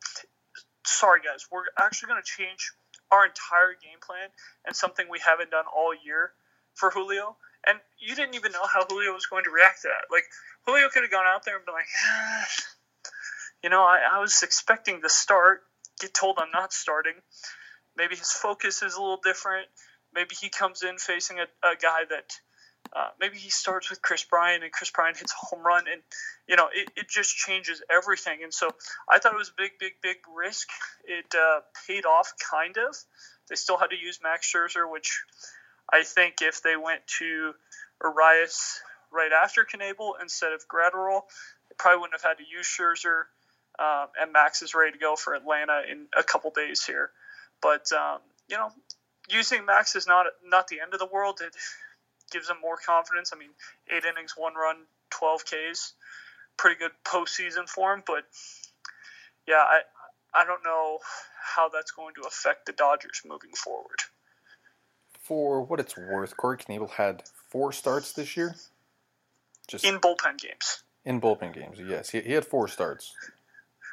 sorry 0.85 1.21
guys, 1.21 1.47
we're 1.51 1.65
actually 1.79 2.09
going 2.09 2.23
to 2.23 2.29
change 2.29 2.73
our 3.11 3.27
entire 3.27 3.75
game 3.75 3.99
plan 4.05 4.29
and 4.65 4.75
something 4.75 5.07
we 5.11 5.19
haven't 5.19 5.51
done 5.51 5.65
all 5.67 5.93
year 5.95 6.33
for 6.75 6.91
Julio. 6.91 7.37
And 7.67 7.79
you 7.99 8.15
didn't 8.15 8.35
even 8.35 8.53
know 8.53 8.65
how 8.65 8.87
Julio 8.89 9.13
was 9.13 9.27
going 9.27 9.45
to 9.45 9.51
react 9.51 9.83
to 9.83 9.89
that. 9.89 10.13
Like 10.13 10.25
Julio 10.67 10.89
could 10.89 11.03
have 11.03 11.11
gone 11.11 11.27
out 11.27 11.45
there 11.45 11.57
and 11.57 11.65
been 11.65 11.75
like, 11.75 11.91
ah, 12.07 12.47
you 13.63 13.71
know, 13.71 13.83
I, 13.83 14.01
I 14.15 14.19
was 14.21 14.43
expecting 14.43 15.03
to 15.03 15.09
start, 15.09 15.63
get 16.01 16.15
told 16.15 16.39
I'm 16.39 16.51
not 16.53 16.73
starting. 16.73 17.15
Maybe 17.97 18.17
his 18.17 18.33
focus 18.33 18.83
is 18.83 18.95
a 18.95 19.01
little 19.01 19.21
different. 19.23 19.67
Maybe 20.15 20.35
he 20.41 20.49
comes 20.49 20.83
in 20.83 20.99
facing 20.99 21.39
a, 21.39 21.47
a 21.67 21.77
guy 21.77 22.05
that 22.09 22.33
uh, 22.95 23.09
maybe 23.21 23.37
he 23.37 23.51
starts 23.51 23.89
with 23.89 24.03
Kris 24.03 24.25
Bryant 24.25 24.65
and 24.65 24.73
Kris 24.73 24.91
Bryant 24.91 25.17
hits 25.17 25.33
a 25.33 25.47
home 25.47 25.65
run, 25.65 25.85
and 25.91 26.03
you 26.49 26.57
know 26.57 26.69
it, 26.73 26.91
it 26.97 27.09
just 27.09 27.37
changes 27.37 27.83
everything. 27.91 28.43
And 28.43 28.53
so 28.53 28.69
I 29.09 29.19
thought 29.19 29.33
it 29.33 29.39
was 29.39 29.51
a 29.51 29.57
big, 29.57 29.73
big, 29.79 29.93
big 30.03 30.17
risk. 30.35 30.69
It 31.05 31.33
uh, 31.35 31.61
paid 31.87 32.05
off, 32.05 32.33
kind 32.51 32.77
of. 32.79 32.97
They 33.49 33.55
still 33.55 33.79
had 33.79 33.91
to 33.91 33.97
use 33.97 34.19
Max 34.23 34.53
Scherzer, 34.53 34.91
which 34.91 35.23
I 35.93 36.03
think 36.03 36.37
if 36.43 36.63
they 36.63 36.77
went 36.77 37.07
to 37.19 37.53
Urias 38.03 38.81
right 39.13 39.31
after 39.33 39.65
Knebel 39.65 40.15
instead 40.21 40.53
of 40.53 40.67
Graterol, 40.69 41.23
they 41.69 41.75
probably 41.79 42.01
wouldn't 42.01 42.21
have 42.21 42.29
had 42.29 42.39
to 42.39 42.45
use 42.45 42.67
Scherzer. 42.67 43.25
Um, 43.79 44.09
and 44.21 44.33
Max 44.33 44.63
is 44.63 44.75
ready 44.75 44.93
to 44.93 44.99
go 44.99 45.17
for 45.17 45.35
Atlanta 45.35 45.83
in 45.91 46.07
a 46.17 46.23
couple 46.23 46.51
days 46.51 46.85
here. 46.85 47.11
But 47.63 47.93
um, 47.93 48.19
you 48.49 48.57
know, 48.57 48.71
using 49.29 49.65
Max 49.65 49.95
is 49.95 50.09
not 50.09 50.27
not 50.45 50.67
the 50.67 50.81
end 50.81 50.93
of 50.93 50.99
the 50.99 51.07
world. 51.07 51.41
It, 51.41 51.55
gives 52.31 52.49
them 52.49 52.59
more 52.61 52.77
confidence. 52.77 53.33
I 53.35 53.39
mean, 53.39 53.51
eight 53.95 54.05
innings, 54.05 54.35
one 54.37 54.55
run, 54.55 54.77
12 55.11 55.45
Ks, 55.45 55.95
pretty 56.57 56.79
good 56.79 56.93
postseason 57.05 57.69
for 57.69 57.93
him. 57.93 58.03
But 58.07 58.25
yeah, 59.47 59.65
I 59.67 59.81
I 60.35 60.45
don't 60.45 60.65
know 60.65 60.99
how 61.55 61.69
that's 61.69 61.91
going 61.91 62.15
to 62.15 62.23
affect 62.23 62.67
the 62.67 62.73
Dodgers 62.73 63.23
moving 63.27 63.53
forward. 63.53 63.99
For 65.23 65.63
what 65.63 65.81
it's 65.81 65.97
worth, 65.97 66.37
Corey 66.37 66.59
Knebel 66.59 66.91
had 66.91 67.23
four 67.51 67.73
starts 67.73 68.13
this 68.13 68.37
year. 68.37 68.55
Just 69.69 69.85
in 69.85 69.99
bullpen 69.99 70.39
games. 70.39 70.83
In 71.05 71.21
bullpen 71.21 71.55
games, 71.55 71.79
yes, 71.81 72.11
he, 72.11 72.21
he 72.21 72.33
had 72.33 72.45
four 72.45 72.69
starts. 72.69 73.15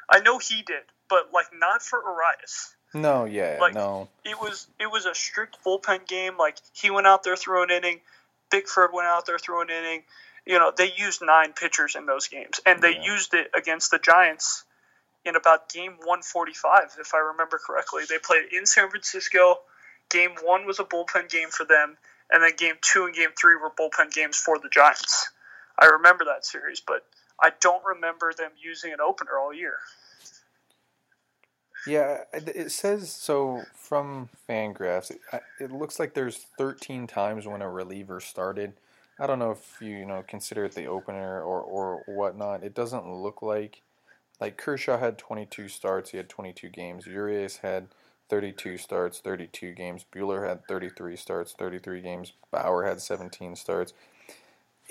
I 0.09 0.19
know 0.19 0.39
he 0.39 0.63
did, 0.63 0.83
but 1.09 1.29
like 1.33 1.47
not 1.53 1.81
for 1.81 1.99
Urias. 1.99 2.75
No, 2.93 3.25
yeah, 3.25 3.57
like, 3.59 3.73
no. 3.73 4.09
It 4.23 4.39
was 4.39 4.67
it 4.79 4.87
was 4.87 5.05
a 5.05 5.13
strict 5.13 5.57
bullpen 5.63 6.07
game. 6.07 6.37
Like 6.37 6.57
he 6.73 6.89
went 6.89 7.07
out 7.07 7.23
there, 7.23 7.35
threw 7.35 7.63
an 7.63 7.69
inning, 7.69 8.01
Bickford 8.49 8.91
went 8.93 9.07
out 9.07 9.25
there, 9.25 9.39
threw 9.39 9.61
an 9.61 9.69
inning. 9.69 10.03
You 10.45 10.59
know, 10.59 10.71
they 10.75 10.91
used 10.95 11.21
nine 11.21 11.53
pitchers 11.53 11.95
in 11.95 12.05
those 12.05 12.27
games, 12.27 12.59
and 12.65 12.81
they 12.81 12.95
yeah. 12.95 13.03
used 13.03 13.33
it 13.33 13.49
against 13.55 13.91
the 13.91 13.99
Giants 13.99 14.63
in 15.25 15.35
about 15.35 15.69
game 15.69 15.91
145, 15.91 16.95
if 16.99 17.13
I 17.13 17.17
remember 17.17 17.59
correctly. 17.63 18.03
They 18.07 18.17
played 18.17 18.53
in 18.53 18.65
San 18.65 18.89
Francisco. 18.89 19.59
Game 20.09 20.31
one 20.41 20.65
was 20.65 20.79
a 20.79 20.85
bullpen 20.85 21.29
game 21.29 21.49
for 21.49 21.65
them, 21.65 21.97
and 22.31 22.41
then 22.41 22.51
game 22.55 22.75
two 22.81 23.05
and 23.05 23.13
game 23.13 23.31
three 23.39 23.55
were 23.55 23.69
bullpen 23.69 24.13
games 24.13 24.37
for 24.37 24.57
the 24.57 24.69
Giants. 24.69 25.29
I 25.77 25.87
remember 25.87 26.25
that 26.25 26.45
series, 26.45 26.79
but 26.79 27.03
I 27.41 27.51
don't 27.61 27.83
remember 27.83 28.33
them 28.33 28.51
using 28.61 28.93
an 28.93 29.01
opener 29.01 29.37
all 29.37 29.53
year. 29.53 29.75
Yeah, 31.85 32.23
it 32.33 32.71
says 32.71 33.09
so 33.11 33.63
from 33.73 34.29
Fangraphs. 34.49 35.11
It, 35.11 35.19
it 35.59 35.71
looks 35.71 35.99
like 35.99 36.13
there's 36.13 36.45
13 36.57 37.07
times 37.07 37.47
when 37.47 37.61
a 37.61 37.69
reliever 37.69 38.19
started. 38.19 38.73
I 39.19 39.25
don't 39.27 39.39
know 39.39 39.51
if 39.51 39.77
you 39.81 39.97
you 39.97 40.05
know 40.05 40.23
consider 40.27 40.65
it 40.65 40.75
the 40.75 40.85
opener 40.85 41.41
or 41.41 41.61
or 41.61 42.03
whatnot. 42.07 42.63
It 42.63 42.73
doesn't 42.73 43.11
look 43.11 43.41
like 43.41 43.81
like 44.39 44.57
Kershaw 44.57 44.99
had 44.99 45.17
22 45.17 45.67
starts. 45.67 46.11
He 46.11 46.17
had 46.17 46.29
22 46.29 46.69
games. 46.69 47.07
Urias 47.07 47.57
had 47.57 47.87
32 48.29 48.77
starts, 48.77 49.19
32 49.19 49.73
games. 49.73 50.05
Buehler 50.13 50.47
had 50.47 50.67
33 50.67 51.15
starts, 51.15 51.53
33 51.53 52.01
games. 52.01 52.33
Bauer 52.51 52.85
had 52.85 53.01
17 53.01 53.55
starts. 53.55 53.93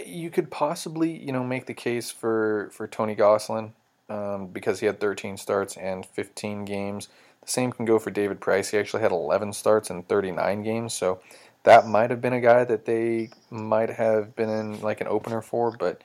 You 0.05 0.31
could 0.31 0.51
possibly, 0.51 1.11
you 1.11 1.33
know, 1.33 1.45
make 1.45 1.67
the 1.67 1.75
case 1.75 2.11
for 2.11 2.71
for 2.73 2.87
Tony 2.87 3.15
Gonsolin 3.15 3.73
um, 4.09 4.49
because 4.49 4.81
he 4.81 4.87
had 4.87 5.01
13 5.01 5.37
starts 5.37 5.77
and 5.77 6.07
15 6.07 6.65
games. 6.65 7.09
The 7.43 7.51
same 7.51 7.73
can 7.73 7.85
go 7.85 7.99
for 7.99 8.11
David 8.11 8.41
Price. 8.41 8.71
He 8.71 8.79
actually 8.79 9.03
had 9.03 9.13
11 9.13 9.53
starts 9.53 9.91
and 9.91 10.07
39 10.07 10.63
games, 10.63 10.95
so 10.95 11.21
that 11.65 11.87
might 11.87 12.11
have 12.11 12.21
been 12.21 12.33
a 12.33 12.41
guy 12.41 12.65
that 12.65 12.85
they 12.85 13.31
might 13.51 13.91
have 13.91 14.35
been 14.37 14.49
in 14.49 14.81
like 14.81 15.01
an 15.01 15.09
opener 15.09 15.43
for. 15.43 15.71
But 15.71 16.03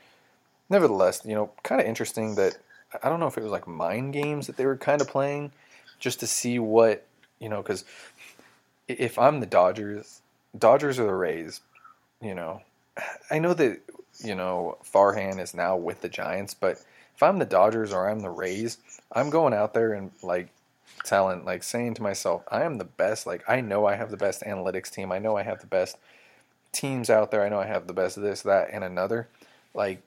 nevertheless, 0.69 1.21
you 1.25 1.35
know, 1.35 1.51
kind 1.63 1.81
of 1.81 1.87
interesting 1.87 2.35
that 2.35 2.57
I 3.03 3.09
don't 3.09 3.19
know 3.19 3.27
if 3.27 3.37
it 3.37 3.43
was 3.43 3.51
like 3.51 3.67
mind 3.67 4.13
games 4.13 4.47
that 4.47 4.57
they 4.57 4.65
were 4.65 4.77
kind 4.77 5.01
of 5.01 5.07
playing 5.07 5.51
just 5.99 6.19
to 6.19 6.27
see 6.27 6.59
what 6.59 7.05
you 7.39 7.49
know, 7.49 7.61
because 7.61 7.83
if 8.87 9.17
I'm 9.17 9.39
the 9.39 9.45
Dodgers, 9.45 10.21
Dodgers 10.57 10.99
or 10.99 11.05
the 11.05 11.13
Rays, 11.13 11.61
you 12.21 12.35
know, 12.35 12.61
I 13.29 13.39
know 13.39 13.53
that 13.55 13.81
you 14.23 14.35
know 14.35 14.77
Farhan 14.83 15.39
is 15.39 15.53
now 15.53 15.75
with 15.75 16.01
the 16.01 16.09
Giants, 16.09 16.53
but 16.53 16.81
if 17.21 17.23
I'm 17.23 17.37
the 17.37 17.45
Dodgers 17.45 17.93
or 17.93 18.09
I'm 18.09 18.21
the 18.21 18.31
Rays, 18.31 18.79
I'm 19.11 19.29
going 19.29 19.53
out 19.53 19.75
there 19.75 19.93
and 19.93 20.09
like 20.23 20.49
telling, 21.05 21.45
like 21.45 21.61
saying 21.61 21.93
to 21.93 22.01
myself, 22.01 22.41
I 22.47 22.63
am 22.63 22.79
the 22.79 22.83
best. 22.83 23.27
Like 23.27 23.43
I 23.47 23.61
know 23.61 23.85
I 23.85 23.93
have 23.93 24.09
the 24.09 24.17
best 24.17 24.41
analytics 24.41 24.89
team. 24.89 25.11
I 25.11 25.19
know 25.19 25.37
I 25.37 25.43
have 25.43 25.59
the 25.59 25.67
best 25.67 25.99
teams 26.71 27.11
out 27.11 27.29
there. 27.29 27.45
I 27.45 27.49
know 27.49 27.59
I 27.59 27.67
have 27.67 27.85
the 27.85 27.93
best 27.93 28.17
of 28.17 28.23
this, 28.23 28.41
that, 28.41 28.69
and 28.71 28.83
another. 28.83 29.27
Like 29.75 30.01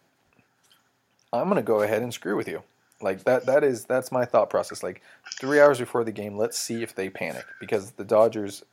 I'm 1.33 1.47
gonna 1.47 1.63
go 1.63 1.83
ahead 1.83 2.03
and 2.03 2.13
screw 2.13 2.37
with 2.37 2.49
you. 2.49 2.65
Like 3.01 3.23
that 3.23 3.47
that 3.47 3.63
is 3.63 3.85
that's 3.85 4.11
my 4.11 4.25
thought 4.25 4.51
process. 4.51 4.83
Like 4.83 5.01
three 5.39 5.61
hours 5.61 5.79
before 5.79 6.03
the 6.03 6.11
game, 6.11 6.37
let's 6.37 6.59
see 6.59 6.83
if 6.83 6.97
they 6.97 7.11
panic 7.11 7.45
because 7.61 7.93
the 7.93 8.05
Dodgers 8.05 8.65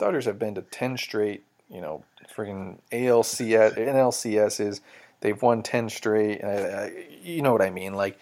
Dodgers 0.00 0.24
have 0.24 0.40
been 0.40 0.56
to 0.56 0.62
ten 0.62 0.96
straight, 0.98 1.44
you 1.70 1.80
know, 1.80 2.02
freaking 2.36 2.78
ALCS 2.90 3.76
NLCSs. 3.76 4.80
They've 5.24 5.40
won 5.40 5.62
ten 5.62 5.88
straight. 5.88 6.44
Uh, 6.44 6.88
you 7.22 7.40
know 7.40 7.50
what 7.50 7.62
I 7.62 7.70
mean? 7.70 7.94
Like, 7.94 8.18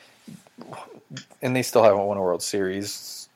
and 1.42 1.56
they 1.56 1.62
still 1.62 1.82
haven't 1.82 2.04
won 2.04 2.16
a 2.16 2.22
World 2.22 2.44
Series. 2.44 3.28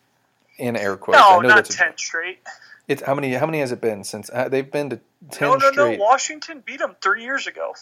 In 0.56 0.76
air 0.76 0.96
quotes, 0.96 1.18
no, 1.18 1.30
I 1.30 1.42
know 1.42 1.48
not 1.48 1.56
that's 1.56 1.76
ten 1.76 1.88
a, 1.88 1.98
straight. 1.98 2.38
It's 2.86 3.02
how 3.02 3.16
many? 3.16 3.34
How 3.34 3.44
many 3.44 3.58
has 3.58 3.72
it 3.72 3.80
been 3.80 4.04
since 4.04 4.30
uh, 4.32 4.48
they've 4.48 4.70
been 4.70 4.90
to 4.90 5.00
ten 5.32 5.48
no, 5.48 5.56
no, 5.56 5.72
straight? 5.72 5.98
No, 5.98 6.04
Washington 6.04 6.62
beat 6.64 6.78
them 6.78 6.94
three 7.02 7.24
years 7.24 7.48
ago. 7.48 7.74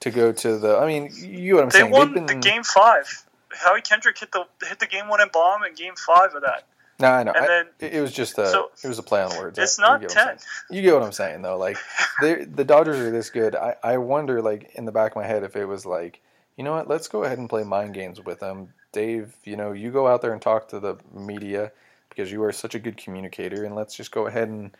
To 0.00 0.10
go 0.10 0.32
to 0.32 0.58
the, 0.58 0.76
I 0.76 0.86
mean, 0.86 1.10
you 1.16 1.54
know 1.54 1.56
what 1.56 1.62
I'm 1.62 1.68
they 1.70 1.78
saying? 1.78 1.92
They 1.92 1.98
won 1.98 2.12
been, 2.12 2.26
the 2.26 2.34
game 2.34 2.62
five. 2.62 3.24
Howie 3.54 3.80
Kendrick 3.80 4.18
hit 4.18 4.32
the 4.32 4.44
hit 4.68 4.80
the 4.80 4.86
game 4.86 5.08
winning 5.08 5.30
bomb 5.32 5.64
in 5.64 5.74
game 5.74 5.94
five 5.96 6.34
of 6.34 6.42
that. 6.42 6.64
No, 7.02 7.10
I 7.10 7.24
know. 7.24 7.32
I, 7.34 7.64
then, 7.80 7.90
it 7.92 8.00
was 8.00 8.12
just 8.12 8.38
a 8.38 8.46
so 8.46 8.70
it 8.82 8.86
was 8.86 9.00
a 9.00 9.02
play 9.02 9.22
on 9.22 9.36
words. 9.36 9.58
It's 9.58 9.76
I, 9.80 9.82
not 9.82 10.02
you 10.02 10.08
get 10.08 10.16
ten. 10.16 10.38
You 10.70 10.82
get 10.82 10.94
what 10.94 11.02
I'm 11.02 11.10
saying 11.10 11.42
though. 11.42 11.58
Like 11.58 11.76
the 12.20 12.64
Dodgers 12.64 13.00
are 13.00 13.10
this 13.10 13.28
good. 13.28 13.56
I, 13.56 13.74
I 13.82 13.98
wonder 13.98 14.40
like 14.40 14.70
in 14.76 14.84
the 14.84 14.92
back 14.92 15.10
of 15.10 15.16
my 15.16 15.26
head 15.26 15.42
if 15.42 15.56
it 15.56 15.64
was 15.64 15.84
like, 15.84 16.20
you 16.56 16.62
know 16.62 16.74
what, 16.74 16.86
let's 16.86 17.08
go 17.08 17.24
ahead 17.24 17.38
and 17.38 17.50
play 17.50 17.64
mind 17.64 17.92
games 17.92 18.20
with 18.20 18.38
them. 18.38 18.72
Dave, 18.92 19.34
you 19.42 19.56
know, 19.56 19.72
you 19.72 19.90
go 19.90 20.06
out 20.06 20.22
there 20.22 20.32
and 20.32 20.40
talk 20.40 20.68
to 20.68 20.78
the 20.78 20.96
media 21.12 21.72
because 22.08 22.30
you 22.30 22.40
are 22.44 22.52
such 22.52 22.76
a 22.76 22.78
good 22.78 22.96
communicator 22.96 23.64
and 23.64 23.74
let's 23.74 23.96
just 23.96 24.12
go 24.12 24.28
ahead 24.28 24.46
and 24.46 24.70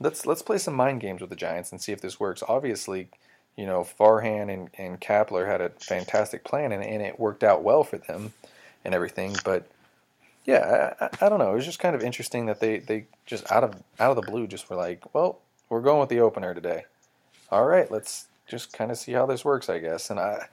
let's 0.00 0.26
let's 0.26 0.42
play 0.42 0.58
some 0.58 0.74
mind 0.74 1.00
games 1.00 1.20
with 1.20 1.30
the 1.30 1.36
Giants 1.36 1.70
and 1.70 1.80
see 1.80 1.92
if 1.92 2.00
this 2.00 2.18
works. 2.18 2.42
Obviously, 2.48 3.06
you 3.56 3.66
know, 3.66 3.82
Farhan 3.84 4.52
and, 4.52 4.68
and 4.76 5.00
Kapler 5.00 5.46
had 5.46 5.60
a 5.60 5.68
fantastic 5.78 6.42
plan 6.42 6.72
and, 6.72 6.82
and 6.82 7.02
it 7.02 7.20
worked 7.20 7.44
out 7.44 7.62
well 7.62 7.84
for 7.84 7.98
them 7.98 8.32
and 8.84 8.96
everything. 8.96 9.36
But 9.44 9.68
yeah, 10.48 10.94
I, 10.98 11.26
I, 11.26 11.28
don't 11.28 11.38
know. 11.38 11.52
It 11.52 11.56
was 11.56 11.66
just 11.66 11.78
kind 11.78 11.94
of 11.94 12.02
interesting 12.02 12.46
that 12.46 12.58
they, 12.58 12.78
they 12.78 13.04
just 13.26 13.52
out 13.52 13.64
of 13.64 13.74
out 14.00 14.10
of 14.10 14.16
the 14.16 14.22
blue 14.22 14.46
just 14.46 14.70
were 14.70 14.76
like, 14.76 15.02
well, 15.14 15.40
we're 15.68 15.82
going 15.82 16.00
with 16.00 16.08
the 16.08 16.20
opener 16.20 16.54
today. 16.54 16.86
All 17.50 17.66
right, 17.66 17.90
let's 17.90 18.28
just 18.46 18.72
kind 18.72 18.90
of 18.90 18.96
see 18.96 19.12
how 19.12 19.26
this 19.26 19.44
works, 19.44 19.68
I 19.68 19.78
guess. 19.78 20.08
And 20.08 20.18
I 20.18 20.46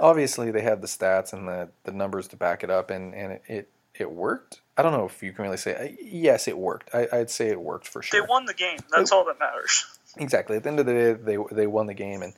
obviously 0.00 0.50
they 0.50 0.62
had 0.62 0.80
the 0.80 0.86
stats 0.86 1.34
and 1.34 1.46
the, 1.46 1.68
the 1.84 1.92
numbers 1.92 2.26
to 2.28 2.36
back 2.36 2.64
it 2.64 2.70
up, 2.70 2.88
and 2.88 3.14
and 3.14 3.32
it, 3.32 3.42
it, 3.46 3.68
it 3.94 4.10
worked. 4.10 4.62
I 4.78 4.82
don't 4.82 4.92
know 4.92 5.04
if 5.04 5.22
you 5.22 5.34
can 5.34 5.44
really 5.44 5.58
say 5.58 5.98
yes, 6.02 6.48
it 6.48 6.56
worked. 6.56 6.88
I, 6.94 7.06
would 7.12 7.28
say 7.28 7.48
it 7.48 7.60
worked 7.60 7.86
for 7.86 8.00
sure. 8.00 8.22
They 8.22 8.26
won 8.26 8.46
the 8.46 8.54
game. 8.54 8.78
That's 8.96 9.12
all 9.12 9.26
that 9.26 9.38
matters. 9.38 9.84
Exactly. 10.16 10.56
At 10.56 10.62
the 10.62 10.70
end 10.70 10.80
of 10.80 10.86
the 10.86 10.92
day, 10.94 11.12
they 11.12 11.36
they 11.52 11.66
won 11.66 11.86
the 11.86 11.92
game, 11.92 12.22
and 12.22 12.32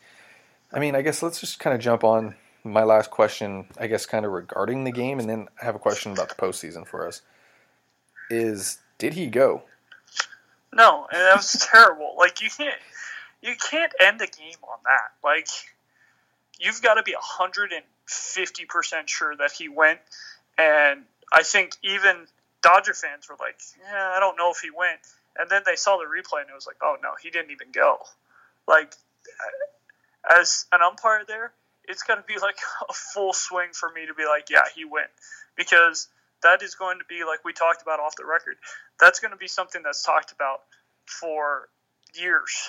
I 0.72 0.80
mean, 0.80 0.96
I 0.96 1.02
guess 1.02 1.22
let's 1.22 1.38
just 1.38 1.60
kind 1.60 1.72
of 1.72 1.80
jump 1.80 2.02
on 2.02 2.34
my 2.66 2.84
last 2.84 3.10
question, 3.10 3.66
I 3.78 3.86
guess, 3.86 4.06
kind 4.06 4.24
of 4.24 4.32
regarding 4.32 4.84
the 4.84 4.92
game, 4.92 5.18
and 5.18 5.28
then 5.28 5.48
I 5.60 5.64
have 5.64 5.74
a 5.74 5.78
question 5.78 6.12
about 6.12 6.28
the 6.28 6.34
postseason 6.34 6.86
for 6.86 7.06
us. 7.06 7.22
Is 8.30 8.78
did 8.98 9.14
he 9.14 9.28
go? 9.28 9.62
No, 10.72 11.06
and 11.10 11.20
that 11.20 11.36
was 11.36 11.66
terrible. 11.72 12.14
Like 12.18 12.42
you 12.42 12.50
can't, 12.50 12.74
you 13.42 13.54
can't 13.56 13.92
end 14.00 14.20
a 14.20 14.26
game 14.26 14.58
on 14.62 14.78
that. 14.84 15.12
Like 15.22 15.48
you've 16.58 16.82
got 16.82 16.94
to 16.94 17.02
be 17.02 17.14
hundred 17.18 17.72
and 17.72 17.84
fifty 18.06 18.64
percent 18.64 19.08
sure 19.08 19.36
that 19.36 19.52
he 19.52 19.68
went. 19.68 20.00
And 20.58 21.04
I 21.32 21.42
think 21.42 21.76
even 21.82 22.26
Dodger 22.62 22.94
fans 22.94 23.28
were 23.28 23.36
like, 23.38 23.60
"Yeah, 23.80 24.12
I 24.16 24.20
don't 24.20 24.36
know 24.36 24.50
if 24.50 24.58
he 24.58 24.70
went." 24.70 25.00
And 25.38 25.50
then 25.50 25.62
they 25.66 25.76
saw 25.76 25.98
the 25.98 26.04
replay, 26.04 26.40
and 26.40 26.50
it 26.50 26.54
was 26.54 26.66
like, 26.66 26.78
"Oh 26.82 26.96
no, 27.02 27.10
he 27.22 27.30
didn't 27.30 27.52
even 27.52 27.68
go." 27.72 27.98
Like 28.66 28.94
as 30.28 30.66
an 30.72 30.80
umpire 30.82 31.24
there, 31.26 31.52
it's 31.88 32.02
got 32.02 32.16
to 32.16 32.22
be 32.22 32.38
like 32.40 32.56
a 32.88 32.92
full 32.92 33.32
swing 33.32 33.68
for 33.72 33.90
me 33.90 34.06
to 34.06 34.14
be 34.14 34.24
like, 34.24 34.50
yeah, 34.50 34.64
he 34.74 34.84
went. 34.84 35.08
Because 35.56 36.08
that 36.42 36.62
is 36.62 36.74
going 36.74 36.98
to 36.98 37.04
be, 37.08 37.24
like 37.24 37.44
we 37.44 37.52
talked 37.52 37.82
about 37.82 38.00
off 38.00 38.16
the 38.16 38.26
record, 38.26 38.56
that's 39.00 39.20
going 39.20 39.32
to 39.32 39.36
be 39.36 39.48
something 39.48 39.82
that's 39.82 40.02
talked 40.02 40.32
about 40.32 40.60
for 41.06 41.68
years. 42.14 42.68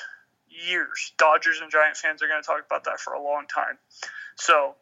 Years. 0.50 1.14
Dodgers 1.18 1.60
and 1.62 1.72
Giant 1.72 1.98
fans 1.98 2.22
are 2.24 2.28
going 2.28 2.42
to 2.42 2.48
talk 2.48 2.64
about 2.66 2.86
that 2.86 3.00
for 3.00 3.14
a 3.14 3.22
long 3.22 3.46
time. 3.48 3.78
So 4.36 4.76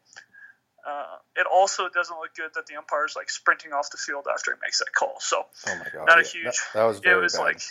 uh, 0.86 1.18
it 1.36 1.48
also 1.52 1.90
doesn't 1.90 2.16
look 2.18 2.36
good 2.36 2.52
that 2.54 2.68
the 2.68 2.76
umpire 2.76 3.06
is 3.06 3.16
like 3.16 3.30
sprinting 3.30 3.74
off 3.74 3.90
the 3.90 3.98
field 3.98 4.28
after 4.32 4.52
he 4.54 4.58
makes 4.62 4.80
that 4.80 4.94
call. 4.94 5.16
So 5.20 5.46
oh 5.68 5.76
my 5.78 5.88
God, 5.92 6.06
not 6.06 6.18
yeah, 6.18 6.22
a 6.22 6.28
huge. 6.28 6.44
That, 6.44 6.56
that 6.76 6.84
was 6.84 7.02
it 7.04 7.16
was 7.16 7.34
bad. 7.34 7.42
like 7.42 7.62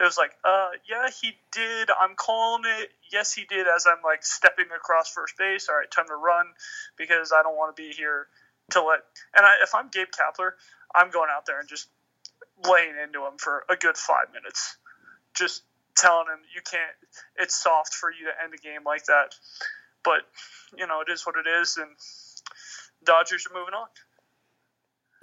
it 0.00 0.04
was 0.04 0.16
like, 0.16 0.30
uh, 0.44 0.68
yeah, 0.88 1.08
he 1.20 1.32
did. 1.50 1.90
I'm 1.90 2.14
calling 2.14 2.62
it. 2.66 2.90
Yes, 3.12 3.32
he 3.32 3.44
did. 3.44 3.66
As 3.66 3.86
I'm 3.86 4.02
like 4.04 4.24
stepping 4.24 4.66
across 4.74 5.10
first 5.10 5.36
base. 5.36 5.68
All 5.68 5.76
right, 5.76 5.90
time 5.90 6.06
to 6.08 6.14
run 6.14 6.46
because 6.96 7.32
I 7.32 7.42
don't 7.42 7.56
want 7.56 7.74
to 7.74 7.82
be 7.82 7.90
here 7.90 8.26
to 8.72 8.82
let. 8.82 9.00
And 9.36 9.44
I, 9.44 9.56
if 9.62 9.74
I'm 9.74 9.88
Gabe 9.88 10.08
Kapler, 10.08 10.50
I'm 10.94 11.10
going 11.10 11.28
out 11.34 11.46
there 11.46 11.58
and 11.58 11.68
just 11.68 11.88
laying 12.64 12.94
into 13.02 13.26
him 13.26 13.38
for 13.38 13.64
a 13.68 13.76
good 13.76 13.96
five 13.96 14.32
minutes, 14.32 14.76
just 15.34 15.62
telling 15.96 16.26
him 16.26 16.40
you 16.54 16.62
can't. 16.62 16.94
It's 17.36 17.60
soft 17.60 17.92
for 17.92 18.10
you 18.10 18.26
to 18.26 18.44
end 18.44 18.54
a 18.54 18.58
game 18.58 18.84
like 18.86 19.06
that, 19.06 19.34
but 20.04 20.20
you 20.76 20.86
know 20.86 21.00
it 21.00 21.10
is 21.10 21.26
what 21.26 21.34
it 21.36 21.48
is, 21.48 21.76
and 21.76 21.90
Dodgers 23.04 23.46
are 23.50 23.58
moving 23.58 23.74
on. 23.74 23.86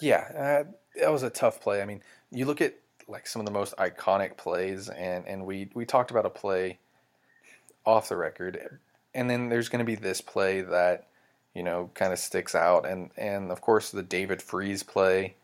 Yeah, 0.01 0.65
uh, 0.67 0.99
that 0.99 1.11
was 1.11 1.23
a 1.23 1.29
tough 1.29 1.61
play. 1.61 1.81
I 1.81 1.85
mean, 1.85 2.01
you 2.31 2.45
look 2.45 2.59
at 2.59 2.75
like 3.07 3.27
some 3.27 3.39
of 3.39 3.45
the 3.45 3.51
most 3.51 3.75
iconic 3.77 4.37
plays, 4.37 4.89
and 4.89 5.27
and 5.27 5.45
we 5.45 5.69
we 5.73 5.85
talked 5.85 6.11
about 6.11 6.25
a 6.25 6.29
play 6.29 6.79
off 7.85 8.09
the 8.09 8.15
record, 8.17 8.79
and 9.13 9.29
then 9.29 9.49
there's 9.49 9.69
going 9.69 9.79
to 9.79 9.85
be 9.85 9.95
this 9.95 10.21
play 10.21 10.61
that 10.61 11.07
you 11.53 11.63
know 11.63 11.89
kind 11.93 12.13
of 12.13 12.19
sticks 12.19 12.55
out, 12.55 12.87
and 12.87 13.11
and 13.17 13.51
of 13.51 13.61
course 13.61 13.91
the 13.91 14.03
David 14.03 14.41
Freese 14.41 14.83
play. 14.83 15.35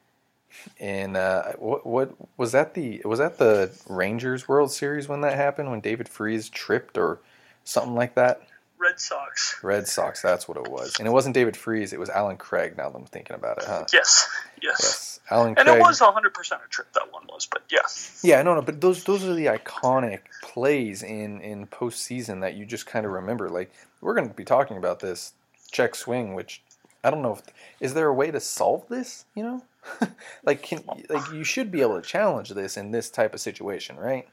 In 0.79 1.15
uh, 1.15 1.53
what 1.53 1.85
what 1.85 2.13
was 2.35 2.51
that 2.51 2.73
the 2.73 3.01
was 3.05 3.19
that 3.19 3.37
the 3.37 3.71
Rangers 3.87 4.49
World 4.49 4.71
Series 4.71 5.07
when 5.07 5.21
that 5.21 5.37
happened 5.37 5.71
when 5.71 5.79
David 5.79 6.09
Freese 6.09 6.49
tripped 6.49 6.97
or 6.97 7.19
something 7.63 7.95
like 7.95 8.15
that? 8.15 8.41
Red 8.81 8.99
Sox. 8.99 9.59
Red 9.63 9.87
Sox, 9.87 10.21
that's 10.21 10.47
what 10.47 10.57
it 10.57 10.67
was. 10.67 10.95
And 10.97 11.07
it 11.07 11.11
wasn't 11.11 11.35
David 11.35 11.55
Freese, 11.55 11.93
it 11.93 11.99
was 11.99 12.09
Allen 12.09 12.37
Craig 12.37 12.75
now 12.77 12.89
that 12.89 12.97
I'm 12.97 13.05
thinking 13.05 13.35
about 13.35 13.59
it, 13.59 13.65
huh? 13.65 13.85
Yes. 13.93 14.27
Yes. 14.61 14.79
Yes. 14.81 15.19
Allen 15.31 15.55
and 15.57 15.67
Craig. 15.67 15.77
it 15.77 15.81
was 15.81 15.99
100% 15.99 16.27
a 16.27 16.69
trip 16.69 16.93
that 16.93 17.11
one 17.11 17.23
was, 17.27 17.47
but 17.47 17.63
yeah. 17.71 17.79
Yeah, 18.23 18.41
no, 18.41 18.55
no, 18.55 18.61
but 18.61 18.81
those 18.81 19.03
those 19.03 19.23
are 19.23 19.33
the 19.33 19.47
iconic 19.47 20.21
plays 20.41 21.01
in 21.03 21.41
in 21.41 21.67
postseason 21.67 22.41
that 22.41 22.55
you 22.55 22.65
just 22.65 22.85
kind 22.85 23.05
of 23.05 23.11
remember. 23.11 23.49
Like 23.49 23.71
we're 24.01 24.15
going 24.15 24.27
to 24.27 24.33
be 24.33 24.45
talking 24.45 24.77
about 24.77 24.99
this 24.99 25.33
check 25.71 25.95
swing, 25.95 26.33
which 26.33 26.61
I 27.03 27.09
don't 27.09 27.21
know 27.21 27.33
if 27.33 27.41
is 27.79 27.93
there 27.93 28.07
a 28.07 28.13
way 28.13 28.31
to 28.31 28.39
solve 28.39 28.87
this. 28.89 29.25
You 29.35 29.43
know, 29.43 29.63
like 30.43 30.61
can 30.61 30.83
like 31.09 31.31
you 31.31 31.43
should 31.43 31.71
be 31.71 31.81
able 31.81 32.01
to 32.01 32.07
challenge 32.07 32.49
this 32.49 32.77
in 32.77 32.91
this 32.91 33.09
type 33.09 33.33
of 33.33 33.39
situation, 33.39 33.97
right? 33.97 34.27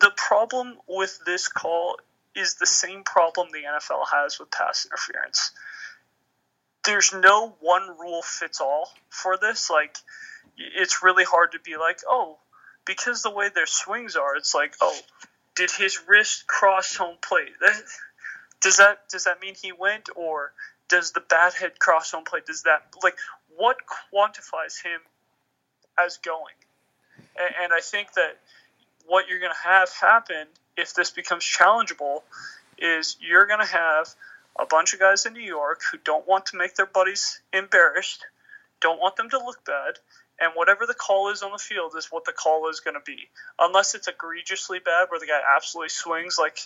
the 0.00 0.12
problem 0.16 0.78
with 0.86 1.18
this 1.26 1.48
call 1.48 1.96
is 2.34 2.56
the 2.56 2.66
same 2.66 3.02
problem 3.04 3.48
the 3.50 3.58
NFL 3.58 4.04
has 4.12 4.38
with 4.38 4.50
pass 4.50 4.86
interference. 4.86 5.52
There's 6.84 7.12
no 7.12 7.56
one 7.60 7.88
rule 7.98 8.22
fits 8.22 8.60
all 8.60 8.90
for 9.10 9.36
this. 9.36 9.70
Like, 9.70 9.96
it's 10.56 11.02
really 11.02 11.24
hard 11.24 11.52
to 11.52 11.60
be 11.60 11.76
like, 11.76 12.00
oh, 12.08 12.38
because 12.84 13.22
the 13.22 13.30
way 13.30 13.50
their 13.54 13.66
swings 13.66 14.16
are, 14.16 14.36
it's 14.36 14.54
like, 14.54 14.74
oh, 14.80 14.98
did 15.54 15.70
his 15.70 16.00
wrist 16.08 16.46
cross 16.46 16.96
home 16.96 17.16
plate? 17.20 17.52
does 18.60 18.78
that 18.78 19.08
does 19.08 19.24
that 19.24 19.40
mean 19.40 19.54
he 19.54 19.72
went, 19.72 20.08
or 20.16 20.52
does 20.88 21.12
the 21.12 21.20
bat 21.20 21.54
head 21.54 21.78
cross 21.78 22.12
home 22.12 22.24
plate? 22.24 22.46
Does 22.46 22.62
that 22.62 22.82
like 23.02 23.16
what 23.56 23.76
quantifies 24.12 24.82
him 24.82 25.00
as 25.98 26.18
going? 26.18 26.54
And, 27.36 27.54
and 27.64 27.72
I 27.72 27.80
think 27.80 28.12
that 28.14 28.38
what 29.06 29.28
you're 29.28 29.40
going 29.40 29.52
to 29.52 29.68
have 29.68 29.90
happen 29.90 30.46
if 30.76 30.94
this 30.94 31.10
becomes 31.10 31.44
challengeable 31.44 32.22
is 32.78 33.16
you're 33.20 33.46
going 33.46 33.60
to 33.60 33.66
have 33.66 34.08
a 34.58 34.66
bunch 34.66 34.94
of 34.94 35.00
guys 35.00 35.26
in 35.26 35.32
New 35.32 35.40
York 35.40 35.80
who 35.90 35.98
don't 36.04 36.26
want 36.26 36.46
to 36.46 36.56
make 36.56 36.74
their 36.74 36.86
buddies 36.86 37.40
embarrassed, 37.52 38.26
don't 38.80 39.00
want 39.00 39.16
them 39.16 39.30
to 39.30 39.38
look 39.38 39.64
bad, 39.64 39.98
and 40.40 40.52
whatever 40.54 40.86
the 40.86 40.94
call 40.94 41.30
is 41.30 41.42
on 41.42 41.52
the 41.52 41.58
field 41.58 41.94
is 41.96 42.06
what 42.10 42.24
the 42.24 42.32
call 42.32 42.68
is 42.68 42.80
going 42.80 42.94
to 42.94 43.02
be. 43.04 43.28
Unless 43.58 43.94
it's 43.94 44.08
egregiously 44.08 44.78
bad 44.78 45.06
where 45.08 45.18
the 45.20 45.26
guy 45.26 45.40
absolutely 45.56 45.88
swings 45.88 46.36
like 46.38 46.58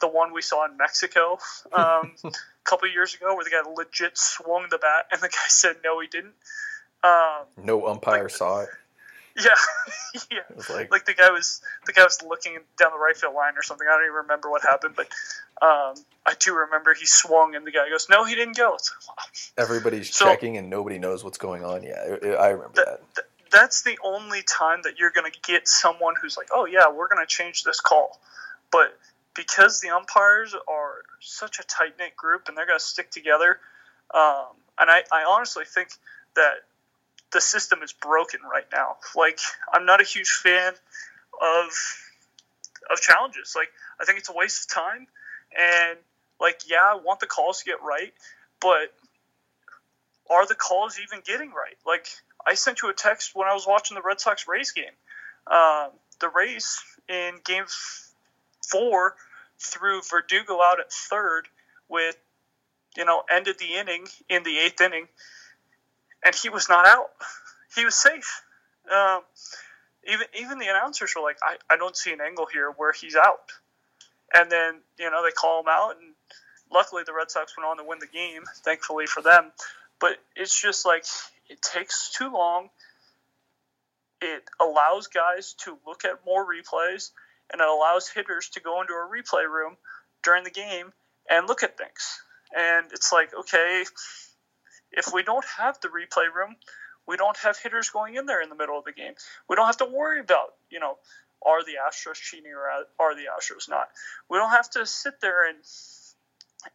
the 0.00 0.08
one 0.08 0.32
we 0.32 0.42
saw 0.42 0.64
in 0.64 0.76
Mexico 0.76 1.38
um, 1.72 2.12
a 2.24 2.30
couple 2.64 2.88
years 2.88 3.14
ago 3.14 3.34
where 3.34 3.44
the 3.44 3.50
guy 3.50 3.62
legit 3.70 4.18
swung 4.18 4.66
the 4.70 4.78
bat 4.78 5.06
and 5.12 5.20
the 5.20 5.28
guy 5.28 5.38
said 5.48 5.76
no 5.84 6.00
he 6.00 6.08
didn't. 6.08 6.34
Um, 7.02 7.46
no 7.56 7.86
umpire 7.86 8.24
like, 8.24 8.30
saw 8.30 8.60
it. 8.62 8.68
Yeah, 9.40 9.50
yeah. 10.30 10.40
Like, 10.74 10.90
like, 10.90 11.04
the 11.06 11.14
guy 11.14 11.30
was 11.30 11.62
the 11.86 11.92
guy 11.92 12.02
was 12.02 12.20
looking 12.20 12.58
down 12.76 12.90
the 12.92 12.98
right 12.98 13.16
field 13.16 13.34
line 13.34 13.54
or 13.56 13.62
something. 13.62 13.86
I 13.88 13.92
don't 13.92 14.02
even 14.02 14.14
remember 14.14 14.50
what 14.50 14.62
happened, 14.62 14.94
but 14.96 15.06
um, 15.62 15.94
I 16.26 16.34
do 16.38 16.54
remember 16.54 16.94
he 16.94 17.06
swung 17.06 17.54
and 17.54 17.66
the 17.66 17.70
guy 17.70 17.88
goes, 17.90 18.08
"No, 18.08 18.24
he 18.24 18.34
didn't 18.34 18.56
go." 18.56 18.70
Like, 18.72 19.08
wow. 19.08 19.24
Everybody's 19.58 20.14
so, 20.14 20.26
checking 20.26 20.56
and 20.56 20.70
nobody 20.70 20.98
knows 20.98 21.24
what's 21.24 21.38
going 21.38 21.64
on. 21.64 21.82
Yeah, 21.82 22.16
I 22.38 22.48
remember 22.48 22.72
that. 22.76 23.00
that. 23.16 23.24
That's 23.50 23.82
the 23.82 23.98
only 24.04 24.42
time 24.42 24.82
that 24.84 24.98
you're 24.98 25.10
going 25.10 25.30
to 25.30 25.38
get 25.40 25.66
someone 25.66 26.14
who's 26.20 26.36
like, 26.36 26.48
"Oh 26.52 26.66
yeah, 26.66 26.90
we're 26.90 27.08
going 27.08 27.22
to 27.22 27.26
change 27.26 27.64
this 27.64 27.80
call," 27.80 28.20
but 28.70 28.96
because 29.34 29.80
the 29.80 29.90
umpires 29.90 30.54
are 30.68 31.02
such 31.20 31.58
a 31.58 31.62
tight 31.62 31.98
knit 31.98 32.16
group 32.16 32.48
and 32.48 32.56
they're 32.56 32.66
going 32.66 32.78
to 32.78 32.84
stick 32.84 33.10
together, 33.10 33.58
um, 34.14 34.46
and 34.78 34.90
I, 34.90 35.02
I 35.12 35.24
honestly 35.24 35.64
think 35.64 35.90
that 36.36 36.64
the 37.32 37.40
system 37.40 37.82
is 37.82 37.92
broken 37.92 38.40
right 38.50 38.66
now. 38.72 38.96
Like 39.16 39.38
I'm 39.72 39.86
not 39.86 40.00
a 40.00 40.04
huge 40.04 40.30
fan 40.30 40.72
of 41.40 41.68
of 42.90 43.00
challenges. 43.00 43.54
Like 43.56 43.68
I 44.00 44.04
think 44.04 44.18
it's 44.18 44.28
a 44.28 44.34
waste 44.34 44.70
of 44.70 44.82
time 44.82 45.06
and 45.58 45.98
like 46.40 46.62
yeah, 46.68 46.92
I 46.92 46.96
want 46.96 47.20
the 47.20 47.26
calls 47.26 47.60
to 47.60 47.64
get 47.64 47.82
right, 47.82 48.12
but 48.60 48.92
are 50.30 50.46
the 50.46 50.54
calls 50.54 50.98
even 51.00 51.22
getting 51.24 51.50
right? 51.50 51.76
Like 51.86 52.06
I 52.46 52.54
sent 52.54 52.82
you 52.82 52.90
a 52.90 52.94
text 52.94 53.32
when 53.34 53.48
I 53.48 53.54
was 53.54 53.66
watching 53.66 53.94
the 53.94 54.02
Red 54.02 54.20
Sox 54.20 54.46
Rays 54.48 54.72
game. 54.72 54.84
Um, 55.46 55.90
the 56.20 56.28
Rays 56.28 56.80
in 57.08 57.34
Game 57.44 57.64
Four 58.70 59.16
threw 59.58 60.00
Verdugo 60.02 60.60
out 60.62 60.80
at 60.80 60.92
third 60.92 61.48
with 61.88 62.16
you 62.96 63.04
know 63.04 63.22
ended 63.30 63.58
the 63.58 63.74
inning 63.74 64.06
in 64.28 64.42
the 64.42 64.58
eighth 64.58 64.80
inning 64.80 65.06
and 66.24 66.34
he 66.34 66.48
was 66.48 66.68
not 66.68 66.86
out. 66.86 67.10
He 67.74 67.84
was 67.84 67.94
safe. 67.94 68.42
Um, 68.90 69.20
even 70.06 70.26
even 70.40 70.58
the 70.58 70.66
announcers 70.66 71.12
were 71.14 71.22
like, 71.22 71.36
I, 71.42 71.56
I 71.72 71.76
don't 71.76 71.96
see 71.96 72.12
an 72.12 72.20
angle 72.20 72.46
here 72.52 72.70
where 72.76 72.92
he's 72.92 73.16
out. 73.16 73.52
And 74.34 74.50
then 74.50 74.80
you 74.98 75.10
know 75.10 75.22
they 75.24 75.32
call 75.32 75.60
him 75.60 75.68
out, 75.68 75.96
and 76.00 76.14
luckily 76.72 77.02
the 77.04 77.14
Red 77.14 77.30
Sox 77.30 77.56
went 77.56 77.68
on 77.68 77.78
to 77.78 77.84
win 77.84 77.98
the 77.98 78.06
game, 78.06 78.42
thankfully 78.64 79.06
for 79.06 79.22
them. 79.22 79.52
But 79.98 80.16
it's 80.36 80.58
just 80.58 80.86
like 80.86 81.04
it 81.48 81.60
takes 81.62 82.10
too 82.10 82.32
long. 82.32 82.70
It 84.20 84.44
allows 84.60 85.06
guys 85.06 85.54
to 85.64 85.78
look 85.86 86.04
at 86.04 86.24
more 86.26 86.46
replays, 86.46 87.10
and 87.52 87.60
it 87.60 87.68
allows 87.68 88.08
hitters 88.08 88.50
to 88.50 88.60
go 88.60 88.80
into 88.80 88.92
a 88.92 89.08
replay 89.10 89.48
room 89.48 89.76
during 90.22 90.44
the 90.44 90.50
game 90.50 90.92
and 91.28 91.48
look 91.48 91.62
at 91.62 91.78
things. 91.78 92.20
And 92.56 92.86
it's 92.92 93.12
like, 93.12 93.32
okay, 93.34 93.84
if 94.92 95.12
we 95.12 95.22
don't 95.22 95.44
have 95.58 95.80
the 95.80 95.88
replay 95.88 96.32
room, 96.34 96.56
we 97.06 97.16
don't 97.16 97.36
have 97.38 97.58
hitters 97.58 97.90
going 97.90 98.16
in 98.16 98.26
there 98.26 98.42
in 98.42 98.48
the 98.48 98.54
middle 98.54 98.78
of 98.78 98.84
the 98.84 98.92
game. 98.92 99.14
We 99.48 99.56
don't 99.56 99.66
have 99.66 99.78
to 99.78 99.84
worry 99.84 100.20
about, 100.20 100.54
you 100.70 100.80
know, 100.80 100.98
are 101.44 101.64
the 101.64 101.74
Astros 101.86 102.16
cheating 102.16 102.52
or 102.52 102.68
are 102.98 103.14
the 103.14 103.24
Astros 103.36 103.68
not? 103.68 103.88
We 104.28 104.38
don't 104.38 104.50
have 104.50 104.70
to 104.70 104.86
sit 104.86 105.20
there 105.20 105.48
and 105.48 105.58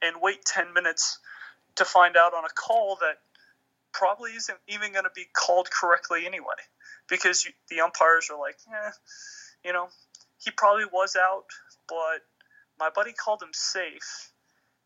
and 0.01 0.15
wait 0.19 0.43
10 0.45 0.73
minutes 0.73 1.19
to 1.75 1.85
find 1.85 2.17
out 2.17 2.33
on 2.33 2.43
a 2.43 2.49
call 2.49 2.97
that 3.01 3.19
probably 3.93 4.31
isn't 4.31 4.57
even 4.67 4.93
going 4.93 5.03
to 5.03 5.11
be 5.15 5.25
called 5.31 5.69
correctly 5.69 6.25
anyway 6.25 6.55
because 7.07 7.45
you, 7.45 7.51
the 7.69 7.81
umpires 7.81 8.29
are 8.31 8.39
like, 8.39 8.57
eh, 8.73 8.91
you 9.63 9.71
know, 9.71 9.87
he 10.43 10.49
probably 10.49 10.85
was 10.85 11.15
out, 11.15 11.45
but 11.87 12.21
my 12.79 12.89
buddy 12.89 13.13
called 13.13 13.43
him 13.43 13.53
safe 13.53 14.31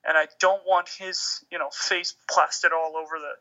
and 0.06 0.18
I 0.18 0.28
don't 0.40 0.62
want 0.66 0.90
his 0.90 1.44
you 1.52 1.60
know 1.60 1.70
face 1.72 2.16
plastered 2.30 2.72
all 2.74 2.96
over 2.98 3.20
the 3.20 3.34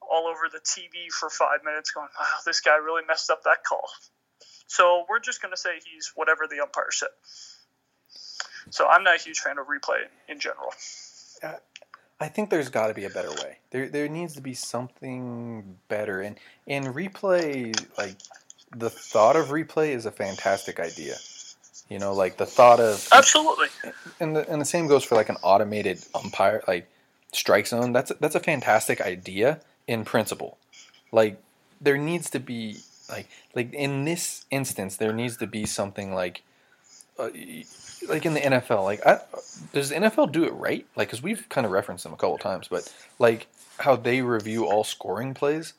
all 0.00 0.26
over 0.26 0.48
the 0.52 0.60
TV 0.60 1.10
for 1.10 1.30
five 1.30 1.64
minutes, 1.64 1.90
going, 1.90 2.08
"Wow, 2.18 2.26
this 2.44 2.60
guy 2.60 2.76
really 2.76 3.04
messed 3.06 3.30
up 3.30 3.42
that 3.44 3.64
call." 3.64 3.88
So 4.66 5.04
we're 5.08 5.20
just 5.20 5.42
going 5.42 5.52
to 5.52 5.56
say 5.56 5.78
he's 5.84 6.12
whatever 6.14 6.46
the 6.48 6.60
umpire 6.60 6.90
said. 6.90 7.08
So 8.70 8.88
I'm 8.88 9.04
not 9.04 9.16
a 9.16 9.22
huge 9.22 9.40
fan 9.40 9.58
of 9.58 9.66
replay 9.66 10.04
in 10.28 10.40
general. 10.40 10.72
Uh, 11.42 11.54
I 12.20 12.28
think 12.28 12.50
there's 12.50 12.70
got 12.70 12.88
to 12.88 12.94
be 12.94 13.04
a 13.04 13.10
better 13.10 13.30
way. 13.30 13.58
There 13.70 13.88
there 13.88 14.08
needs 14.08 14.34
to 14.34 14.40
be 14.40 14.54
something 14.54 15.78
better, 15.88 16.20
and 16.20 16.38
and 16.66 16.86
replay 16.86 17.74
like 17.98 18.16
the 18.74 18.90
thought 18.90 19.36
of 19.36 19.48
replay 19.48 19.90
is 19.90 20.06
a 20.06 20.10
fantastic 20.10 20.80
idea. 20.80 21.16
You 21.88 21.98
know, 21.98 22.14
like 22.14 22.38
the 22.38 22.46
thought 22.46 22.80
of 22.80 23.06
absolutely, 23.12 23.68
and 24.20 24.34
the 24.34 24.48
and 24.48 24.60
the 24.60 24.64
same 24.64 24.86
goes 24.86 25.04
for 25.04 25.16
like 25.16 25.28
an 25.28 25.36
automated 25.42 26.04
umpire, 26.14 26.62
like 26.66 26.88
strike 27.32 27.66
zone. 27.66 27.92
That's 27.92 28.12
that's 28.20 28.34
a 28.34 28.40
fantastic 28.40 29.00
idea 29.00 29.60
in 29.86 30.04
principle. 30.04 30.56
Like 31.12 31.42
there 31.80 31.98
needs 31.98 32.30
to 32.30 32.40
be 32.40 32.78
like 33.08 33.28
like 33.54 33.72
in 33.72 34.04
this 34.04 34.46
instance, 34.50 34.96
there 34.96 35.12
needs 35.12 35.36
to 35.38 35.46
be 35.46 35.66
something 35.66 36.14
like. 36.14 36.42
Uh, 37.16 37.28
like 38.08 38.26
in 38.26 38.34
the 38.34 38.40
NFL, 38.40 38.82
like 38.82 39.06
I, 39.06 39.20
does 39.72 39.90
the 39.90 39.94
NFL 39.94 40.32
do 40.32 40.44
it 40.44 40.52
right? 40.52 40.84
Like, 40.96 41.08
because 41.08 41.22
we've 41.22 41.48
kind 41.48 41.64
of 41.64 41.70
referenced 41.70 42.02
them 42.02 42.12
a 42.12 42.16
couple 42.16 42.36
times, 42.38 42.66
but 42.68 42.92
like 43.20 43.46
how 43.78 43.94
they 43.96 44.20
review 44.20 44.66
all 44.66 44.82
scoring 44.82 45.32
plays, 45.32 45.74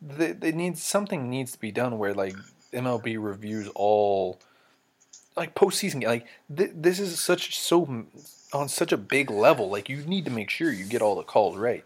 they, 0.00 0.32
they 0.32 0.52
need 0.52 0.78
something 0.78 1.28
needs 1.28 1.52
to 1.52 1.60
be 1.60 1.70
done 1.70 1.98
where 1.98 2.14
like 2.14 2.34
MLB 2.72 3.16
reviews 3.20 3.68
all 3.74 4.40
like 5.36 5.54
postseason 5.54 6.04
like 6.04 6.26
th- 6.54 6.72
this 6.74 6.98
is 6.98 7.18
such 7.20 7.58
so 7.58 8.06
on 8.52 8.68
such 8.68 8.92
a 8.92 8.96
big 8.96 9.30
level 9.30 9.70
like 9.70 9.88
you 9.88 9.98
need 9.98 10.24
to 10.24 10.30
make 10.30 10.50
sure 10.50 10.72
you 10.72 10.84
get 10.84 11.00
all 11.00 11.14
the 11.14 11.22
calls 11.22 11.56
right 11.56 11.84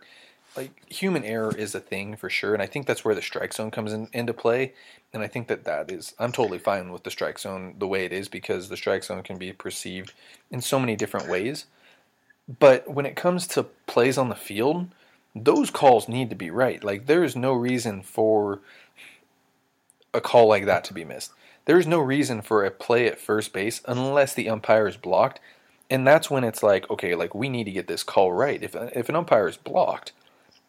like 0.57 0.83
human 0.91 1.25
error 1.25 1.55
is 1.57 1.75
a 1.75 1.81
thing 1.81 2.17
for 2.17 2.29
sure 2.31 2.55
and 2.55 2.63
i 2.63 2.67
think 2.67 2.87
that's 2.87 3.05
where 3.05 3.15
the 3.15 3.23
strike 3.23 3.53
zone 3.53 3.71
comes 3.71 3.93
in, 3.93 4.09
into 4.13 4.33
play 4.33 4.73
and 5.13 5.23
i 5.23 5.27
think 5.27 5.49
that 5.49 5.65
that 5.65 5.91
is 5.91 6.15
i'm 6.19 6.33
totally 6.33 6.59
fine 6.59 6.93
with 6.93 7.03
the 7.05 7.11
strike 7.11 7.39
zone 7.39 7.75
the 7.79 7.87
way 7.87 8.05
it 8.05 8.13
is 8.13 8.29
because 8.29 8.69
the 8.69 8.77
strike 8.77 9.05
zone 9.05 9.23
can 9.23 9.39
be 9.39 9.53
perceived 9.53 10.13
in 10.51 10.61
so 10.61 10.79
many 10.79 10.97
different 10.97 11.29
ways 11.29 11.67
but 12.59 12.89
when 12.91 13.07
it 13.07 13.17
comes 13.17 13.47
to 13.47 13.63
plays 13.87 14.19
on 14.19 14.29
the 14.29 14.35
field 14.35 14.89
those 15.35 15.71
calls 15.71 16.09
need 16.09 16.29
to 16.29 16.37
be 16.37 16.51
right 16.51 16.85
like 16.85 17.07
there 17.07 17.25
is 17.25 17.37
no 17.37 17.53
reason 17.53 18.03
for 18.03 18.61
a 20.15 20.21
call 20.21 20.47
like 20.47 20.67
that 20.67 20.85
to 20.85 20.93
be 20.93 21.05
missed 21.05 21.33
there 21.65 21.79
is 21.79 21.87
no 21.87 22.01
reason 22.01 22.43
for 22.43 22.65
a 22.65 22.71
play 22.71 23.07
at 23.07 23.21
first 23.21 23.53
base 23.53 23.83
unless 23.87 24.35
the 24.35 24.49
umpire 24.49 24.89
is 24.89 24.97
blocked. 24.97 25.41
And 25.89 26.07
that's 26.07 26.31
when 26.31 26.45
it's 26.45 26.63
like, 26.63 26.91
okay, 26.91 27.15
like 27.15 27.35
we 27.35 27.49
need 27.49 27.65
to 27.65 27.71
get 27.71 27.87
this 27.87 28.03
call 28.03 28.33
right. 28.33 28.63
If 28.63 28.75
if 28.75 29.09
an 29.09 29.17
umpire 29.17 29.49
is 29.49 29.57
blocked, 29.57 30.13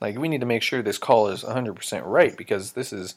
like 0.03 0.19
we 0.19 0.27
need 0.27 0.41
to 0.41 0.45
make 0.45 0.61
sure 0.61 0.81
this 0.81 0.97
call 0.97 1.29
is 1.29 1.43
100% 1.43 2.03
right 2.05 2.35
because 2.37 2.73
this 2.73 2.91
is 2.91 3.15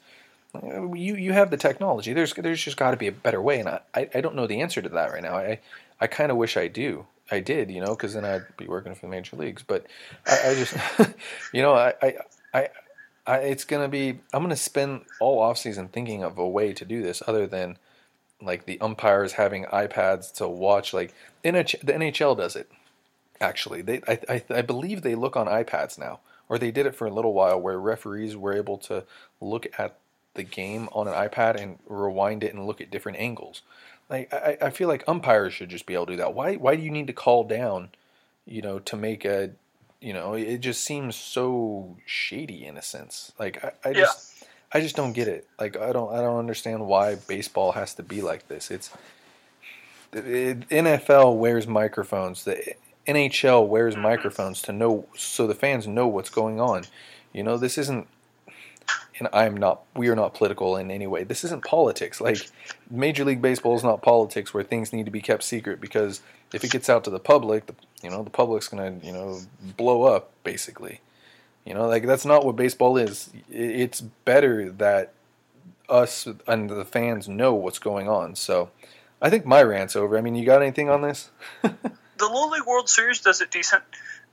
you 0.63 1.17
you 1.17 1.33
have 1.33 1.51
the 1.51 1.57
technology. 1.57 2.13
There's 2.13 2.33
there's 2.33 2.63
just 2.63 2.77
got 2.77 2.93
to 2.93 2.97
be 2.97 3.09
a 3.09 3.13
better 3.13 3.43
way, 3.43 3.61
and 3.61 3.69
I, 3.69 3.81
I 3.95 4.21
don't 4.21 4.37
know 4.37 4.47
the 4.47 4.61
answer 4.63 4.81
to 4.81 4.89
that 4.91 5.13
right 5.13 5.23
now. 5.23 5.37
I 5.37 5.61
I 6.01 6.07
kind 6.07 6.31
of 6.31 6.39
wish 6.39 6.57
I 6.57 6.69
do. 6.69 7.07
I 7.31 7.41
did, 7.41 7.71
you 7.71 7.81
know, 7.81 7.91
because 7.91 8.15
then 8.15 8.25
I'd 8.25 8.57
be 8.57 8.69
working 8.69 8.95
for 8.95 9.03
the 9.03 9.09
major 9.09 9.37
leagues. 9.37 9.65
But 9.67 9.87
I, 10.27 10.51
I 10.51 10.55
just, 10.55 10.77
you 11.53 11.61
know, 11.61 11.75
I, 11.75 11.95
I 12.01 12.15
I 12.55 12.69
I, 13.27 13.37
it's 13.39 13.65
gonna 13.65 13.89
be. 13.89 14.21
I'm 14.33 14.43
gonna 14.43 14.57
spend 14.57 15.03
all 15.21 15.41
off 15.41 15.59
season 15.59 15.89
thinking 15.89 16.23
of 16.23 16.39
a 16.39 16.49
way 16.49 16.73
to 16.73 16.85
do 16.85 17.03
this 17.03 17.23
other 17.27 17.47
than 17.47 17.79
like 18.41 18.65
the 18.65 18.81
umpires 18.81 19.33
having 19.33 19.65
iPads 19.65 20.33
to 20.35 20.49
watch. 20.49 20.95
Like 20.95 21.13
NH, 21.45 21.81
the 21.81 21.95
NHL 21.95 22.37
does 22.37 22.55
it. 22.55 22.71
Actually, 23.41 23.83
they 23.83 24.01
I, 24.07 24.19
I 24.29 24.45
I 24.51 24.63
believe 24.63 25.03
they 25.03 25.17
look 25.17 25.37
on 25.37 25.49
iPads 25.49 25.99
now, 25.99 26.21
or 26.49 26.59
they 26.59 26.71
did 26.71 26.87
it 26.87 26.95
for 26.95 27.07
a 27.07 27.13
little 27.13 27.33
while, 27.33 27.61
where 27.61 27.79
referees 27.79 28.37
were 28.37 28.53
able 28.53 28.79
to 28.79 29.05
look 29.41 29.67
at 29.79 29.99
the 30.35 30.43
game 30.43 30.89
on 30.93 31.09
an 31.09 31.15
iPad 31.15 31.61
and 31.61 31.79
rewind 31.87 32.45
it 32.45 32.55
and 32.55 32.67
look 32.67 32.81
at 32.81 32.91
different 32.91 33.19
angles. 33.19 33.63
Like 34.09 34.33
I, 34.33 34.57
I 34.63 34.71
feel 34.71 34.89
like 34.89 35.03
umpires 35.09 35.53
should 35.53 35.71
just 35.71 35.87
be 35.87 35.95
able 35.95 36.07
to 36.07 36.13
do 36.13 36.17
that. 36.19 36.35
Why 36.35 36.57
why 36.57 36.77
do 36.77 36.83
you 36.83 36.91
need 36.91 37.09
to 37.09 37.13
call 37.13 37.45
down, 37.45 37.91
you 38.45 38.63
know, 38.63 38.79
to 38.81 38.97
make 38.97 39.25
a 39.25 39.51
you 40.01 40.13
know, 40.13 40.35
it 40.35 40.59
just 40.59 40.85
seems 40.85 41.17
so 41.17 41.97
shady 42.05 42.65
in 42.65 42.77
a 42.77 42.83
sense. 42.83 43.33
Like 43.39 43.65
I, 43.65 43.91
I 43.91 43.93
just 43.93 44.43
yeah. 44.43 44.49
I 44.75 44.81
just 44.81 44.95
don't 44.95 45.13
get 45.13 45.27
it. 45.27 45.49
Like 45.59 45.77
I 45.77 45.93
don't 45.93 46.13
I 46.13 46.21
don't 46.21 46.39
understand 46.39 46.87
why 46.87 47.17
baseball 47.17 47.73
has 47.73 47.95
to 47.95 48.03
be 48.03 48.23
like 48.23 48.47
this. 48.49 48.71
It's 48.71 48.91
it, 50.13 50.69
NFL 50.69 51.37
wears 51.37 51.67
microphones. 51.67 52.45
The 52.45 52.75
NHL 53.07 53.67
wears 53.67 53.95
mm-hmm. 53.95 54.03
microphones 54.03 54.63
to 54.63 54.73
know 54.73 55.07
so 55.17 55.47
the 55.47 55.55
fans 55.55 55.87
know 55.87 56.07
what's 56.07 56.31
going 56.31 56.61
on. 56.61 56.85
You 57.33 57.43
know, 57.43 57.57
this 57.57 57.79
isn't 57.79 58.09
and 59.19 59.29
I'm 59.33 59.57
not 59.57 59.83
we 59.95 60.09
are 60.09 60.17
not 60.17 60.35
political 60.35 60.77
in 60.77 60.91
any 60.91 61.07
way. 61.07 61.25
This 61.25 61.45
isn't 61.45 61.65
politics. 61.65 62.21
Like 62.21 62.49
Major 62.91 63.25
League 63.25 63.43
Baseball 63.43 63.77
is 63.77 63.85
not 63.85 64.03
politics 64.03 64.53
where 64.53 64.63
things 64.63 64.93
need 64.93 65.07
to 65.07 65.11
be 65.11 65.21
kept 65.21 65.43
secret 65.43 65.81
because 65.81 66.21
if 66.53 66.65
it 66.65 66.71
gets 66.71 66.89
out 66.89 67.05
to 67.05 67.11
the 67.11 67.19
public, 67.19 67.67
the, 67.67 67.75
you 68.03 68.11
know, 68.11 68.23
the 68.23 68.31
public's 68.31 68.69
going 68.69 69.01
to, 69.01 69.07
you 69.07 69.13
know, 69.13 69.41
blow 69.77 70.03
up 70.03 70.31
basically. 70.45 71.01
You 71.65 71.75
know, 71.75 71.87
like 71.87 72.07
that's 72.07 72.25
not 72.25 72.45
what 72.45 72.57
baseball 72.57 72.97
is. 72.97 73.31
It's 73.51 74.01
better 74.01 74.71
that 74.71 75.13
us 75.89 76.29
and 76.47 76.71
the 76.71 76.85
fans 76.85 77.29
know 77.29 77.55
what's 77.55 77.79
going 77.79 78.09
on. 78.09 78.35
So, 78.37 78.71
I 79.21 79.31
think 79.31 79.47
my 79.47 79.63
rant's 79.63 79.97
over. 79.97 80.19
I 80.19 80.21
mean, 80.21 80.35
you 80.35 80.45
got 80.45 80.63
anything 80.63 80.91
on 80.91 81.03
this? 81.03 81.31
the 82.19 82.27
Little 82.27 82.51
League 82.51 82.67
World 82.67 82.89
Series 82.89 83.21
does 83.21 83.41
it 83.41 83.51
decent. 83.51 83.83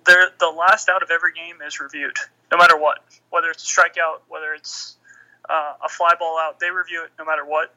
They're, 0.05 0.29
the 0.39 0.47
last 0.47 0.89
out 0.89 1.03
of 1.03 1.11
every 1.11 1.33
game 1.33 1.57
is 1.65 1.79
reviewed, 1.79 2.17
no 2.51 2.57
matter 2.57 2.77
what. 2.77 2.99
Whether 3.29 3.49
it's 3.49 3.63
a 3.63 3.81
strikeout, 3.81 4.21
whether 4.27 4.53
it's 4.53 4.97
uh, 5.49 5.73
a 5.83 5.89
fly 5.89 6.13
ball 6.19 6.37
out, 6.39 6.59
they 6.59 6.69
review 6.69 7.03
it 7.03 7.11
no 7.17 7.25
matter 7.25 7.45
what. 7.45 7.73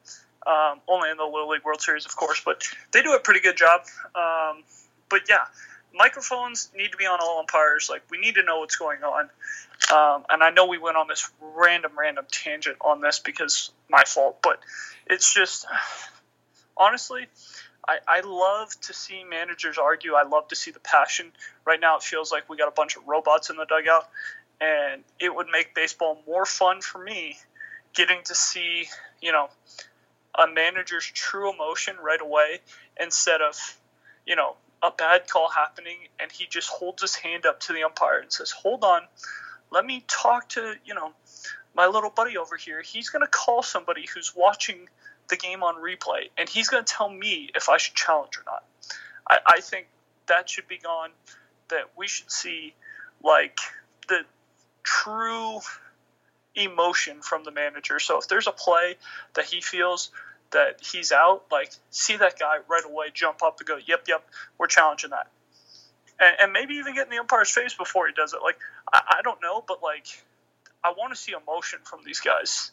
Um, 0.47 0.81
only 0.87 1.11
in 1.11 1.17
the 1.17 1.25
Little 1.25 1.49
League 1.49 1.65
World 1.65 1.81
Series, 1.81 2.07
of 2.07 2.15
course, 2.15 2.41
but 2.45 2.63
they 2.93 3.03
do 3.03 3.15
a 3.15 3.19
pretty 3.19 3.41
good 3.41 3.57
job. 3.57 3.83
Um, 4.15 4.63
but 5.09 5.23
yeah, 5.29 5.45
microphones 5.93 6.71
need 6.77 6.93
to 6.93 6.97
be 6.97 7.07
on 7.07 7.19
all 7.21 7.41
umpires. 7.41 7.89
Like 7.91 8.03
we 8.11 8.19
need 8.19 8.37
to 8.37 8.45
know 8.45 8.61
what's 8.61 8.77
going 8.77 9.03
on. 9.03 9.29
Um, 9.93 10.25
and 10.31 10.43
I 10.43 10.51
know 10.51 10.67
we 10.67 10.79
went 10.79 10.97
on 10.97 11.09
this 11.09 11.29
random, 11.41 11.93
random 11.99 12.27
tangent 12.31 12.77
on 12.81 13.01
this 13.01 13.19
because 13.19 13.71
my 13.89 14.05
fault, 14.05 14.39
but 14.43 14.61
it's 15.07 15.35
just 15.35 15.67
honestly, 16.77 17.27
I, 17.89 17.99
I 18.09 18.21
love 18.21 18.79
to 18.83 18.93
see 18.93 19.25
managers 19.25 19.79
argue. 19.79 20.15
I 20.15 20.25
love 20.25 20.49
to 20.49 20.57
see 20.57 20.71
the 20.71 20.81
passion. 20.81 21.33
Right 21.65 21.81
now, 21.81 21.97
it 21.97 22.03
feels 22.03 22.33
like 22.33 22.49
we 22.49 22.57
got 22.57 22.69
a 22.69 22.73
bunch 22.73 22.97
of 22.97 23.07
robots 23.07 23.51
in 23.51 23.57
the 23.57 23.65
dugout, 23.67 24.09
and 24.61 25.03
it 25.21 25.35
would 25.35 25.47
make 25.51 25.75
baseball 25.75 26.23
more 26.27 26.45
fun 26.45 26.81
for 26.81 27.03
me 27.03 27.39
getting 27.95 28.23
to 28.25 28.35
see, 28.35 28.87
you 29.23 29.33
know, 29.33 29.49
a 30.39 30.47
manager's 30.47 31.07
true 31.07 31.53
emotion 31.53 31.97
right 32.03 32.21
away 32.21 32.61
instead 33.01 33.41
of, 33.41 33.57
you 34.27 34.37
know, 34.37 34.57
a 34.83 34.91
bad 34.91 35.29
call 35.29 35.49
happening 35.49 35.97
and 36.21 36.31
he 36.31 36.47
just 36.47 36.69
holds 36.69 37.01
his 37.01 37.15
hand 37.15 37.47
up 37.47 37.61
to 37.61 37.73
the 37.73 37.83
umpire 37.83 38.19
and 38.19 38.31
says, 38.33 38.51
"Hold 38.51 38.85
on, 38.85 39.03
let 39.71 39.85
me 39.85 40.05
talk 40.07 40.49
to 40.51 40.75
you 40.85 40.95
know 40.95 41.13
my 41.75 41.87
little 41.87 42.11
buddy 42.11 42.37
over 42.37 42.57
here. 42.57 42.83
He's 42.83 43.11
going 43.11 43.23
to 43.23 43.29
call 43.29 43.63
somebody 43.63 44.07
who's 44.13 44.35
watching 44.35 44.89
the 45.29 45.37
game 45.37 45.63
on 45.63 45.77
replay, 45.77 46.31
and 46.37 46.49
he's 46.49 46.69
going 46.69 46.85
to 46.85 46.93
tell 46.93 47.09
me 47.09 47.51
if 47.55 47.69
I 47.69 47.79
should 47.79 47.95
challenge 47.95 48.39
or 48.39 48.45
not." 48.47 48.65
I, 49.29 49.39
I 49.47 49.61
think 49.61 49.87
that 50.27 50.49
should 50.49 50.69
be 50.69 50.79
gone. 50.79 51.11
That 51.69 51.91
we 51.97 52.07
should 52.07 52.31
see 52.31 52.75
like 53.23 53.59
the 54.09 54.21
true 54.83 55.61
emotion 56.55 57.21
from 57.21 57.45
the 57.45 57.51
manager. 57.51 57.99
So 57.99 58.19
if 58.19 58.29
there's 58.29 58.47
a 58.47 58.53
play 58.53 58.97
that 59.35 59.45
he 59.45 59.61
feels 59.61 60.11
that 60.53 60.81
he's 60.81 61.13
out, 61.13 61.45
like 61.51 61.73
see 61.91 62.17
that 62.17 62.39
guy 62.39 62.57
right 62.69 62.85
away 62.85 63.07
jump 63.13 63.43
up 63.43 63.59
and 63.59 63.67
go, 63.67 63.77
"Yep, 63.85 64.05
yep, 64.09 64.25
we're 64.59 64.69
challenging 64.69 65.11
that," 65.11 65.29
and, 66.19 66.37
and 66.43 66.53
maybe 66.53 66.75
even 66.75 66.95
get 66.95 67.05
in 67.05 67.11
the 67.11 67.19
umpire's 67.19 67.51
face 67.51 67.75
before 67.75 68.07
he 68.07 68.13
does 68.15 68.33
it. 68.33 68.41
Like 68.43 68.59
I, 68.93 69.17
I 69.19 69.23
don't 69.23 69.41
know, 69.43 69.63
but 69.67 69.83
like 69.83 70.07
I 70.83 70.93
want 70.97 71.13
to 71.13 71.21
see 71.21 71.33
emotion 71.33 71.81
from 71.85 72.01
these 72.05 72.21
guys. 72.21 72.71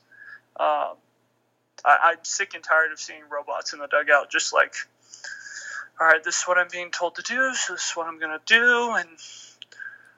Um, 0.60 0.96
I, 1.86 1.98
I'm 2.04 2.24
sick 2.24 2.54
and 2.54 2.64
tired 2.64 2.92
of 2.92 3.00
seeing 3.00 3.24
robots 3.30 3.74
in 3.74 3.80
the 3.80 3.88
dugout, 3.88 4.32
just 4.32 4.54
like, 4.54 4.74
all 6.00 6.08
right, 6.08 6.24
this 6.24 6.40
is 6.40 6.44
what 6.44 6.58
I'm 6.58 6.70
being 6.72 6.92
told 6.92 7.16
to 7.16 7.22
do, 7.22 7.54
so 7.54 7.74
this 7.74 7.90
is 7.90 7.92
what 7.96 8.08
I'm 8.08 8.20
gonna 8.20 8.42
do, 8.46 8.94
and 8.98 9.10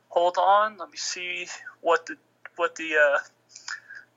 hold 0.10 0.38
on, 0.38 0.78
let 0.78 0.89
me 0.89 0.97
see 0.97 1.47
what 1.82 2.06
the 2.06 2.17
what 2.56 2.75
the 2.75 2.95
uh, 2.95 3.19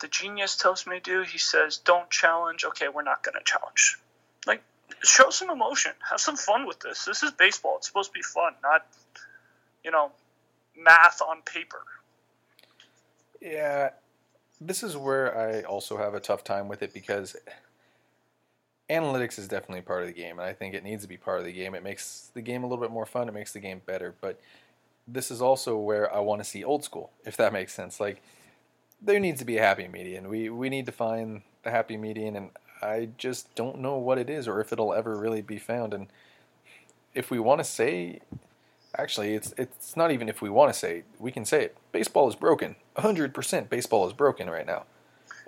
the 0.01 0.09
genius 0.09 0.57
tells 0.57 0.87
me 0.87 1.01
to 1.01 1.03
do. 1.03 1.23
He 1.23 1.39
says, 1.39 1.79
don't 1.79 2.09
challenge. 2.11 2.65
Okay, 2.65 2.89
we're 2.89 3.03
not 3.03 3.23
to 3.25 3.33
challenge. 3.45 3.99
Like, 4.47 4.63
show 5.03 5.31
some 5.31 5.51
emotion. 5.51 5.93
Have 6.09 6.21
some 6.21 6.37
fun 6.37 6.67
with 6.67 6.81
this. 6.81 7.05
This 7.05 7.23
is 7.23 7.33
baseball. 7.33 7.77
It's 7.79 7.89
supposed 7.89 8.11
to 8.11 8.15
be 8.15 8.23
fun, 8.23 8.55
not, 8.63 8.87
you 9.85 9.91
know, 9.91 10.13
math 10.77 11.21
on 11.21 11.43
paper. 11.43 11.83
Yeah, 13.41 13.91
this 14.61 14.83
is 14.83 14.97
where 14.97 15.37
I 15.37 15.63
also 15.63 15.97
have 15.99 16.15
a 16.15 16.21
tough 16.21 16.45
time 16.45 16.69
with 16.69 16.83
it 16.83 16.93
because 16.93 17.37
analytics 18.91 19.39
is 19.39 19.49
definitely 19.49 19.83
part 19.83 20.03
of 20.03 20.09
the 20.09 20.15
game, 20.15 20.39
and 20.39 20.49
I 20.49 20.53
think 20.53 20.75
it 20.75 20.83
needs 20.83 21.03
to 21.03 21.09
be 21.09 21.17
part 21.17 21.39
of 21.39 21.45
the 21.45 21.53
game. 21.53 21.75
It 21.75 21.83
makes 21.83 22.31
the 22.35 22.43
game 22.43 22.65
a 22.65 22.67
little 22.67 22.83
bit 22.83 22.91
more 22.91 23.07
fun. 23.07 23.29
It 23.29 23.35
makes 23.35 23.53
the 23.53 23.61
game 23.61 23.83
better, 23.85 24.15
but 24.21 24.41
this 25.07 25.31
is 25.31 25.41
also 25.41 25.77
where 25.77 26.13
I 26.15 26.21
want 26.21 26.43
to 26.43 26.49
see 26.49 26.65
old 26.65 26.85
school, 26.85 27.11
if 27.25 27.37
that 27.37 27.53
makes 27.53 27.73
sense. 27.75 28.01
Like 28.01 28.23
there 29.01 29.21
needs 29.21 29.39
to 29.41 29.45
be 29.45 29.59
a 29.59 29.63
happy 29.63 29.89
median. 29.89 30.29
We 30.29 30.49
we 30.51 30.69
need 30.69 30.87
to 30.87 30.93
find 30.93 31.43
the 31.63 31.71
happy 31.71 31.97
median, 31.97 32.37
and 32.37 32.51
I 32.83 33.11
just 33.19 33.55
don't 33.55 33.81
know 33.81 33.97
what 33.97 34.19
it 34.19 34.31
is 34.31 34.49
or 34.49 34.61
if 34.61 34.73
it'll 34.73 34.93
ever 34.93 35.17
really 35.17 35.43
be 35.43 35.59
found. 35.59 35.95
And 35.95 36.09
if 37.15 37.31
we 37.31 37.39
want 37.39 37.61
to 37.61 37.65
say, 37.65 38.21
actually, 38.97 39.35
it's 39.35 39.55
it's 39.57 39.97
not 39.97 40.11
even 40.11 40.29
if 40.29 40.43
we 40.43 40.51
want 40.51 40.73
to 40.73 40.79
say, 40.79 41.05
we 41.19 41.31
can 41.31 41.45
say 41.45 41.65
it. 41.65 41.77
Baseball 41.93 42.29
is 42.29 42.35
broken. 42.35 42.77
100% 42.99 43.69
baseball 43.69 44.07
is 44.07 44.13
broken 44.13 44.51
right 44.51 44.67
now. 44.67 44.85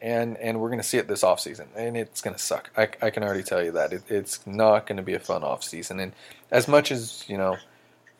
And 0.02 0.38
and 0.38 0.60
we're 0.60 0.70
going 0.70 0.80
to 0.80 0.86
see 0.86 0.96
it 0.96 1.08
this 1.08 1.22
off 1.22 1.40
season, 1.40 1.68
and 1.76 1.94
it's 1.94 2.22
going 2.22 2.34
to 2.34 2.40
suck. 2.40 2.70
I, 2.74 2.88
I 3.02 3.10
can 3.10 3.22
already 3.22 3.42
tell 3.42 3.62
you 3.62 3.70
that 3.72 3.92
it, 3.92 4.02
it's 4.08 4.46
not 4.46 4.86
going 4.86 4.96
to 4.96 5.02
be 5.02 5.12
a 5.12 5.18
fun 5.20 5.44
off 5.44 5.62
season. 5.62 6.00
And 6.00 6.14
as 6.50 6.66
much 6.66 6.90
as 6.90 7.22
you 7.28 7.36
know, 7.36 7.58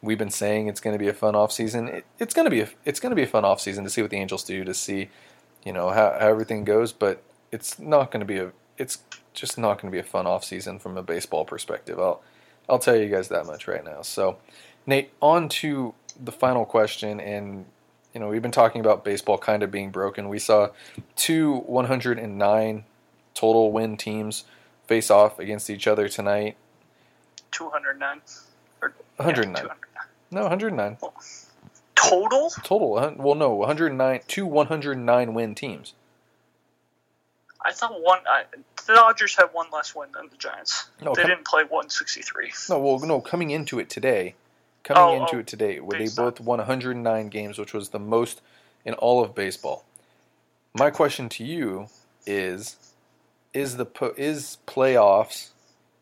we've 0.03 0.19
been 0.19 0.29
saying 0.31 0.67
it's 0.67 0.81
going 0.81 0.93
to 0.93 0.99
be 0.99 1.09
a 1.09 1.15
fun 1.15 1.35
off 1.35 1.53
season. 1.53 1.89
It, 1.89 2.05
it's 2.19 2.35
going 2.35 2.45
to 2.45 2.51
be 2.51 2.61
a, 2.61 2.69
it's 2.85 3.01
going 3.01 3.13
to 3.13 3.17
be 3.17 3.23
a 3.23 3.27
fun 3.27 3.47
off 3.47 3.63
season 3.63 3.85
to 3.85 3.89
see 3.89 4.03
what 4.03 4.11
the 4.11 4.19
Angels 4.19 4.45
do, 4.45 4.63
to 4.63 4.75
see, 4.75 5.09
you 5.65 5.73
know, 5.73 5.89
how, 5.89 6.15
how 6.21 6.29
everything 6.29 6.65
goes. 6.65 6.93
But 6.93 7.23
it's 7.51 7.79
not 7.79 8.11
going 8.11 8.21
to 8.21 8.27
be 8.27 8.37
a 8.37 8.53
it's 8.77 8.99
just 9.33 9.59
not 9.59 9.81
going 9.81 9.91
to 9.91 9.95
be 9.95 10.01
a 10.01 10.03
fun 10.03 10.27
off 10.27 10.45
season 10.45 10.79
from 10.79 10.99
a 10.99 11.03
baseball 11.03 11.47
perspective. 11.47 11.99
I'll 11.99 12.23
I'll 12.69 12.79
tell 12.79 12.97
you 12.97 13.09
guys 13.09 13.29
that 13.29 13.47
much 13.47 13.67
right 13.67 13.85
now. 13.85 14.03
So, 14.03 14.39
Nate, 14.87 15.13
on 15.21 15.49
to 15.49 15.95
the 16.23 16.33
final 16.33 16.65
question, 16.65 17.21
and 17.21 17.65
you 18.15 18.21
know 18.21 18.29
we've 18.29 18.43
been 18.43 18.51
talking 18.51 18.81
about 18.81 19.05
baseball 19.05 19.39
kind 19.39 19.63
of 19.63 19.71
being 19.71 19.91
broken. 19.91 20.29
We 20.29 20.39
saw 20.39 20.71
two 21.17 21.59
109 21.61 22.85
total 23.35 23.73
win 23.73 23.97
teams 23.97 24.45
face 24.87 25.11
off 25.11 25.39
against 25.39 25.71
each 25.71 25.87
other 25.87 26.09
tonight. 26.09 26.57
209. 27.53 28.21
109. 29.17 29.67
Yeah, 29.67 30.03
no, 30.31 30.43
109. 30.43 30.97
Total? 31.95 32.51
Total. 32.63 33.15
Well, 33.19 33.35
no, 33.35 33.53
109. 33.55 34.21
Two 34.27 34.47
109 34.47 35.35
win 35.35 35.55
teams. 35.55 35.95
I 37.65 37.73
thought 37.73 38.01
one. 38.03 38.21
I, 38.27 38.45
the 38.87 38.95
Dodgers 38.95 39.37
had 39.37 39.51
one 39.53 39.67
less 39.73 39.95
win 39.95 40.09
than 40.13 40.29
the 40.31 40.37
Giants. 40.37 40.89
No, 41.03 41.15
they 41.15 41.23
com- 41.23 41.31
didn't 41.31 41.47
play 41.47 41.63
163. 41.63 42.53
No, 42.71 42.79
well, 42.79 42.99
no. 43.01 43.21
Coming 43.21 43.51
into 43.51 43.79
it 43.79 43.91
today, 43.91 44.35
coming 44.85 45.21
oh, 45.21 45.23
into 45.23 45.37
oh, 45.37 45.41
it 45.41 45.47
today, 45.47 45.81
where 45.81 45.99
they 45.99 46.09
both 46.15 46.41
won 46.41 46.59
109 46.59 47.29
games, 47.29 47.59
which 47.59 47.75
was 47.75 47.91
the 47.91 47.99
most 47.99 48.41
in 48.85 48.95
all 48.95 49.23
of 49.23 49.35
baseball. 49.35 49.85
My 50.75 50.91
question 50.91 51.29
to 51.31 51.45
you 51.45 51.89
is: 52.27 52.77
Is 53.53 53.77
the 53.77 53.87
is 54.17 54.59
playoffs 54.67 55.51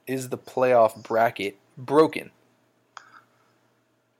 is 0.07 0.31
the 0.31 0.38
playoff 0.38 1.03
bracket 1.03 1.57
broken? 1.77 2.31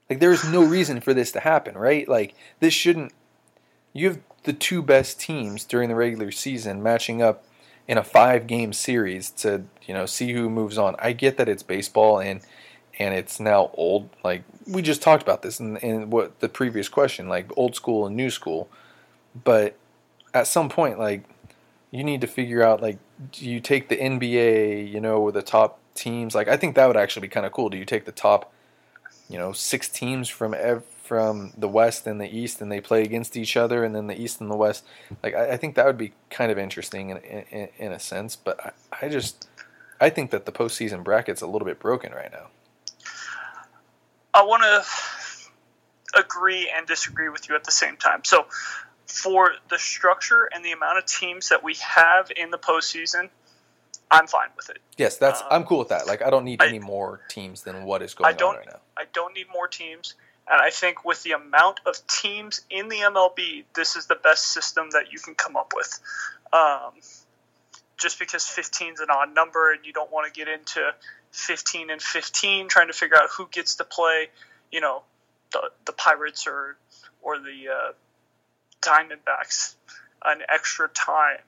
Like 0.09 0.21
there's 0.21 0.49
no 0.49 0.65
reason 0.65 1.01
for 1.01 1.13
this 1.13 1.33
to 1.33 1.41
happen, 1.41 1.77
right? 1.77 2.09
Like 2.09 2.35
this 2.61 2.75
shouldn't. 2.75 3.13
You 3.93 4.09
have 4.09 4.21
the 4.45 4.53
two 4.53 4.83
best 4.83 5.21
teams 5.21 5.65
during 5.65 5.89
the 5.89 5.95
regular 5.95 6.31
season 6.31 6.83
matching 6.83 7.21
up 7.21 7.45
in 7.87 7.99
a 7.99 8.05
five 8.05 8.47
game 8.47 8.73
series 8.73 9.31
to 9.31 9.65
you 9.87 9.95
know 9.95 10.07
see 10.07 10.33
who 10.33 10.49
moves 10.49 10.79
on. 10.79 10.95
I 10.99 11.13
get 11.13 11.37
that 11.39 11.49
it's 11.49 11.63
baseball 11.63 12.21
and 12.21 12.41
and 12.99 13.15
it's 13.15 13.39
now 13.39 13.71
old. 13.75 14.11
Like 14.25 14.43
we 14.67 14.83
just 14.83 15.01
talked 15.01 15.23
about 15.23 15.43
this 15.43 15.61
in, 15.61 15.77
in 15.79 16.11
what 16.11 16.41
the 16.41 16.49
previous 16.49 16.89
question, 16.89 17.29
like 17.29 17.51
old 17.57 17.75
school 17.75 18.07
and 18.07 18.17
new 18.17 18.31
school. 18.31 18.69
But 19.45 19.77
at 20.35 20.47
some 20.47 20.69
point, 20.69 20.99
like 20.99 21.25
you 21.91 22.05
need 22.05 22.21
to 22.21 22.27
figure 22.27 22.63
out 22.63 22.83
like 22.83 22.99
do 23.33 23.49
you 23.49 23.61
take 23.61 23.89
the 23.89 23.97
NBA, 23.97 24.91
you 24.91 25.01
know, 25.01 25.21
with 25.21 25.35
the 25.35 25.43
top 25.43 25.79
teams? 25.95 26.35
Like 26.35 26.49
I 26.49 26.57
think 26.57 26.75
that 26.75 26.87
would 26.87 26.97
actually 26.97 27.23
be 27.23 27.29
kind 27.29 27.47
of 27.47 27.53
cool. 27.53 27.69
Do 27.69 27.79
you 27.79 27.85
take 27.85 28.05
the 28.05 28.13
top 28.13 28.53
you 29.29 29.39
know 29.39 29.53
six 29.53 29.89
teams 29.89 30.29
from 30.29 30.55
ev- 30.55 30.85
from 30.85 31.53
the 31.57 31.69
West 31.69 32.07
and 32.07 32.21
the 32.21 32.37
East, 32.37 32.61
and 32.61 32.71
they 32.71 32.81
play 32.81 33.03
against 33.03 33.37
each 33.37 33.57
other, 33.57 33.85
and 33.85 33.95
then 33.95 34.09
the 34.09 34.21
East 34.21 34.41
and 34.41 34.51
the 34.51 34.57
West. 34.57 34.85
Like 35.23 35.35
I, 35.35 35.53
I 35.53 35.57
think 35.57 35.75
that 35.77 35.87
would 35.87 35.99
be 35.99 36.13
kind 36.31 36.51
of 36.51 36.59
interesting 36.59 37.11
in 37.11 37.19
in, 37.19 37.69
in 37.79 37.93
a 37.93 37.99
sense, 37.99 38.37
but 38.37 38.75
I, 38.93 39.07
I 39.07 39.09
just 39.09 39.49
I 40.01 40.11
think 40.11 40.31
that 40.31 40.47
the 40.47 40.53
postseason 40.53 41.05
bracket's 41.05 41.43
a 41.43 41.47
little 41.47 41.67
bit 41.67 41.79
broken 41.79 42.13
right 42.13 42.33
now. 42.33 42.49
I 44.39 44.45
want 44.45 44.63
to 44.63 46.21
agree 46.21 46.71
and 46.73 46.87
disagree 46.87 47.29
with 47.29 47.49
you 47.49 47.57
at 47.57 47.65
the 47.65 47.73
same 47.73 47.97
time. 47.97 48.23
So, 48.25 48.47
for 49.07 49.53
the 49.69 49.79
structure 49.79 50.49
and 50.55 50.65
the 50.65 50.71
amount 50.71 50.99
of 50.99 51.07
teams 51.07 51.49
that 51.49 51.65
we 51.65 51.75
have 51.75 52.31
in 52.37 52.51
the 52.51 52.59
postseason, 52.59 53.31
I'm 54.11 54.29
fine 54.29 54.49
with 54.57 54.71
it. 54.71 54.79
Yes, 54.97 55.17
that's 55.17 55.41
um, 55.41 55.49
I'm 55.51 55.65
cool 55.65 55.81
with 55.81 55.89
that. 55.89 56.07
Like 56.07 56.23
I 56.23 56.31
don't 56.31 56.45
need 56.45 56.63
I, 56.63 56.69
any 56.69 56.79
more 56.79 57.21
teams 57.29 57.63
than 57.63 57.85
what 57.85 58.01
is 58.03 58.15
going 58.15 58.41
on 58.41 58.57
right 58.57 58.67
now. 58.67 58.79
I 58.97 59.05
don't 59.13 59.35
need 59.35 59.47
more 59.53 59.67
teams. 59.67 60.15
And 60.51 60.61
I 60.61 60.71
think 60.71 61.05
with 61.05 61.23
the 61.25 61.33
amount 61.33 61.81
of 61.85 62.07
teams 62.07 62.63
in 62.71 62.89
the 62.89 62.97
MLB, 62.97 63.65
this 63.75 63.97
is 63.97 64.07
the 64.07 64.15
best 64.15 64.53
system 64.53 64.91
that 64.93 65.13
you 65.13 65.19
can 65.19 65.35
come 65.35 65.57
up 65.57 65.73
with. 65.75 65.99
Um, 66.53 66.93
just 67.99 68.19
because 68.19 68.47
15 68.47 68.95
is 68.95 69.01
an 69.01 69.09
odd 69.11 69.35
number 69.35 69.73
and 69.73 69.85
you 69.85 69.93
don't 69.93 70.11
want 70.11 70.33
to 70.33 70.39
get 70.39 70.49
into 70.49 70.81
15 71.33 71.91
and 71.91 72.01
15 72.01 72.69
trying 72.69 72.89
to 72.89 72.93
figure 72.93 73.17
out 73.17 73.29
who 73.37 73.49
gets 73.51 73.77
to 73.77 73.85
play, 73.85 74.29
you 74.71 74.81
know, 74.81 75.03
the, 75.53 75.71
the 75.87 75.93
Pirates 75.93 76.47
or, 76.47 76.77
or 77.23 77.39
the 77.39 77.69
uh, 77.73 77.93
Diamondbacks 78.83 79.75
an 80.25 80.43
extra 80.49 80.89
time, 80.89 81.39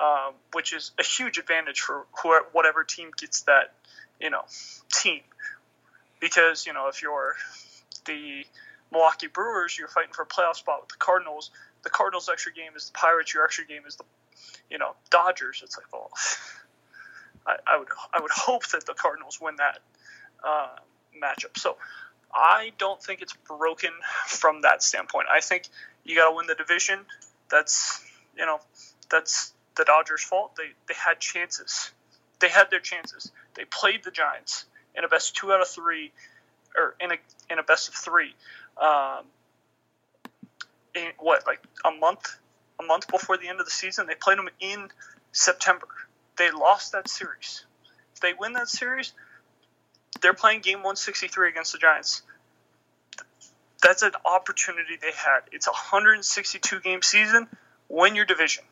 um, 0.00 0.34
which 0.52 0.72
is 0.72 0.92
a 0.98 1.02
huge 1.02 1.38
advantage 1.38 1.80
for 1.80 2.06
whatever 2.52 2.84
team 2.84 3.10
gets 3.16 3.42
that, 3.42 3.72
you 4.20 4.30
know, 4.30 4.42
team. 4.92 5.20
Because, 6.20 6.66
you 6.66 6.72
know, 6.72 6.88
if 6.88 7.02
you're 7.02 7.34
the 8.06 8.44
Milwaukee 8.92 9.26
Brewers, 9.26 9.76
you're 9.78 9.88
fighting 9.88 10.12
for 10.12 10.22
a 10.22 10.26
playoff 10.26 10.56
spot 10.56 10.82
with 10.82 10.90
the 10.90 10.96
Cardinals. 10.98 11.50
The 11.82 11.90
Cardinals' 11.90 12.28
extra 12.32 12.52
game 12.52 12.72
is 12.76 12.86
the 12.86 12.92
Pirates. 12.92 13.34
Your 13.34 13.44
extra 13.44 13.66
game 13.66 13.82
is 13.86 13.96
the, 13.96 14.04
you 14.70 14.78
know, 14.78 14.94
Dodgers. 15.10 15.60
It's 15.62 15.76
like, 15.76 15.92
well, 15.92 16.10
I, 17.46 17.56
I 17.66 17.78
would 17.78 17.88
I 18.12 18.20
would 18.20 18.30
hope 18.34 18.66
that 18.68 18.86
the 18.86 18.94
Cardinals 18.94 19.40
win 19.40 19.56
that 19.56 19.78
uh, 20.44 20.76
matchup. 21.22 21.58
So 21.58 21.76
I 22.34 22.72
don't 22.78 23.02
think 23.02 23.22
it's 23.22 23.34
broken 23.46 23.90
from 24.26 24.62
that 24.62 24.82
standpoint. 24.82 25.26
I 25.32 25.40
think 25.40 25.68
you 26.04 26.16
got 26.16 26.30
to 26.30 26.36
win 26.36 26.46
the 26.46 26.54
division. 26.54 27.00
That's 27.50 28.02
you 28.36 28.46
know 28.46 28.60
that's 29.10 29.52
the 29.76 29.84
Dodgers' 29.84 30.22
fault. 30.22 30.56
They 30.56 30.70
they 30.88 30.94
had 30.94 31.20
chances. 31.20 31.90
They 32.40 32.48
had 32.48 32.70
their 32.70 32.80
chances. 32.80 33.30
They 33.54 33.64
played 33.64 34.04
the 34.04 34.10
Giants 34.10 34.66
in 34.96 35.04
a 35.04 35.08
best 35.08 35.36
two 35.36 35.52
out 35.52 35.60
of 35.60 35.68
three 35.68 36.12
or 36.76 36.94
in 37.00 37.12
a 37.12 37.16
in 37.50 37.58
a 37.58 37.62
best 37.62 37.88
of 37.88 37.94
three. 37.94 38.34
Um, 38.80 39.24
in 40.94 41.08
what 41.18 41.46
like 41.46 41.62
a 41.84 41.90
month, 41.90 42.36
a 42.80 42.82
month 42.82 43.08
before 43.08 43.36
the 43.36 43.48
end 43.48 43.60
of 43.60 43.66
the 43.66 43.72
season, 43.72 44.06
they 44.06 44.14
played 44.14 44.38
them 44.38 44.48
in 44.60 44.88
September. 45.32 45.86
They 46.36 46.50
lost 46.50 46.92
that 46.92 47.08
series. 47.08 47.64
If 48.14 48.20
they 48.20 48.32
win 48.32 48.54
that 48.54 48.68
series, 48.68 49.12
they're 50.20 50.34
playing 50.34 50.60
game 50.60 50.78
163 50.78 51.48
against 51.48 51.72
the 51.72 51.78
Giants. 51.78 52.22
That's 53.82 54.02
an 54.02 54.12
opportunity 54.24 54.96
they 55.00 55.12
had. 55.12 55.40
It's 55.52 55.66
a 55.66 55.72
162 55.72 56.80
game 56.80 57.02
season. 57.02 57.46
Win 57.88 58.14
your 58.14 58.24
division. 58.24 58.64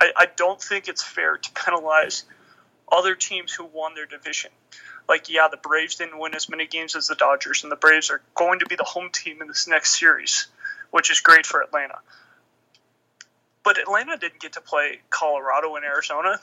I, 0.00 0.12
I 0.16 0.26
don't 0.36 0.60
think 0.62 0.88
it's 0.88 1.02
fair 1.02 1.36
to 1.36 1.52
penalize 1.52 2.24
other 2.90 3.14
teams 3.14 3.52
who 3.52 3.64
won 3.64 3.94
their 3.94 4.06
division 4.06 4.50
like, 5.08 5.28
yeah, 5.28 5.48
the 5.50 5.56
Braves 5.56 5.96
didn't 5.96 6.18
win 6.18 6.34
as 6.34 6.48
many 6.48 6.66
games 6.66 6.96
as 6.96 7.06
the 7.06 7.14
Dodgers, 7.14 7.62
and 7.62 7.72
the 7.72 7.76
Braves 7.76 8.10
are 8.10 8.22
going 8.34 8.60
to 8.60 8.66
be 8.66 8.76
the 8.76 8.84
home 8.84 9.10
team 9.10 9.42
in 9.42 9.48
this 9.48 9.66
next 9.66 9.98
series, 9.98 10.46
which 10.90 11.10
is 11.10 11.20
great 11.20 11.46
for 11.46 11.60
Atlanta. 11.62 11.98
But 13.64 13.78
Atlanta 13.78 14.16
didn't 14.16 14.40
get 14.40 14.54
to 14.54 14.60
play 14.60 15.00
Colorado 15.10 15.76
and 15.76 15.84
Arizona 15.84 16.40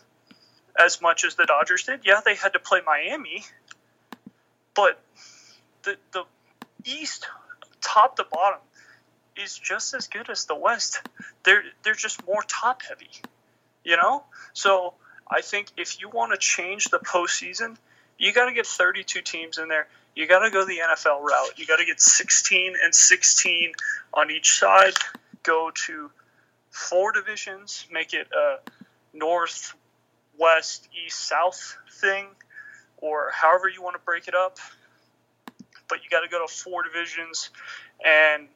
as 0.78 1.02
much 1.02 1.24
as 1.26 1.36
the 1.36 1.46
Dodgers 1.46 1.84
did. 1.84 2.02
Yeah, 2.04 2.22
they 2.24 2.36
had 2.36 2.54
to 2.54 2.60
play 2.60 2.82
Miami, 2.86 3.44
but 4.76 5.02
the 5.84 5.98
the 6.12 6.24
East, 6.86 7.28
top 7.82 8.16
to 8.18 8.26
bottom, 8.32 8.60
is 9.38 9.58
just 9.58 9.94
as 9.94 10.08
good 10.08 10.30
as 10.30 10.46
the 10.46 10.56
West. 10.56 11.00
They're 11.44 11.64
they're 11.84 11.94
just 11.94 12.26
more 12.26 12.44
top 12.48 12.82
heavy, 12.84 13.10
you 13.84 13.98
know. 13.98 14.24
So 14.54 14.94
I 15.30 15.42
think 15.42 15.68
if 15.78 16.02
you 16.02 16.10
want 16.10 16.34
to 16.34 16.38
change 16.38 16.86
the 16.86 17.00
postseason, 17.00 17.78
you 18.18 18.34
got 18.34 18.46
to 18.46 18.54
get 18.54 18.66
32 18.66 19.22
teams 19.22 19.58
in 19.58 19.68
there. 19.68 19.88
You 20.16 20.28
got 20.28 20.40
to 20.40 20.50
go 20.50 20.66
the 20.66 20.80
NFL 20.80 21.22
route. 21.22 21.58
You 21.58 21.66
got 21.66 21.78
to 21.78 21.86
get 21.86 22.02
16 22.02 22.74
and 22.84 22.94
16 22.94 23.72
on 24.14 24.32
each 24.32 24.60
side. 24.60 24.94
Go 25.44 25.72
to 25.86 26.12
four 26.72 27.12
divisions. 27.12 27.86
Make 27.92 28.14
it 28.14 28.28
a 28.34 28.58
north, 29.14 29.76
west, 30.40 30.88
east, 31.06 31.28
south 31.28 31.78
thing, 31.92 32.28
or 32.98 33.32
however 33.34 33.70
you 33.70 33.82
want 33.82 33.96
to 33.96 34.02
break 34.06 34.28
it 34.28 34.36
up. 34.36 34.58
But 35.88 36.04
you 36.04 36.10
got 36.10 36.22
to 36.22 36.30
go 36.30 36.46
to 36.46 36.52
four 36.52 36.84
divisions, 36.84 37.50
and 38.06 38.48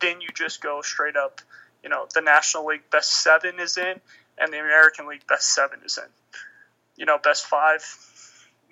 then 0.00 0.20
you 0.20 0.28
just 0.34 0.62
go 0.62 0.82
straight 0.82 1.16
up. 1.16 1.40
You 1.82 1.90
know, 1.90 2.06
the 2.14 2.20
National 2.20 2.66
League 2.66 2.88
best 2.90 3.22
seven 3.22 3.58
is 3.58 3.78
in, 3.78 4.00
and 4.38 4.52
the 4.52 4.58
American 4.58 5.06
League 5.06 5.26
best 5.26 5.54
seven 5.54 5.80
is 5.84 5.98
in. 5.98 6.08
You 6.96 7.06
know, 7.06 7.18
best 7.18 7.46
five 7.46 7.82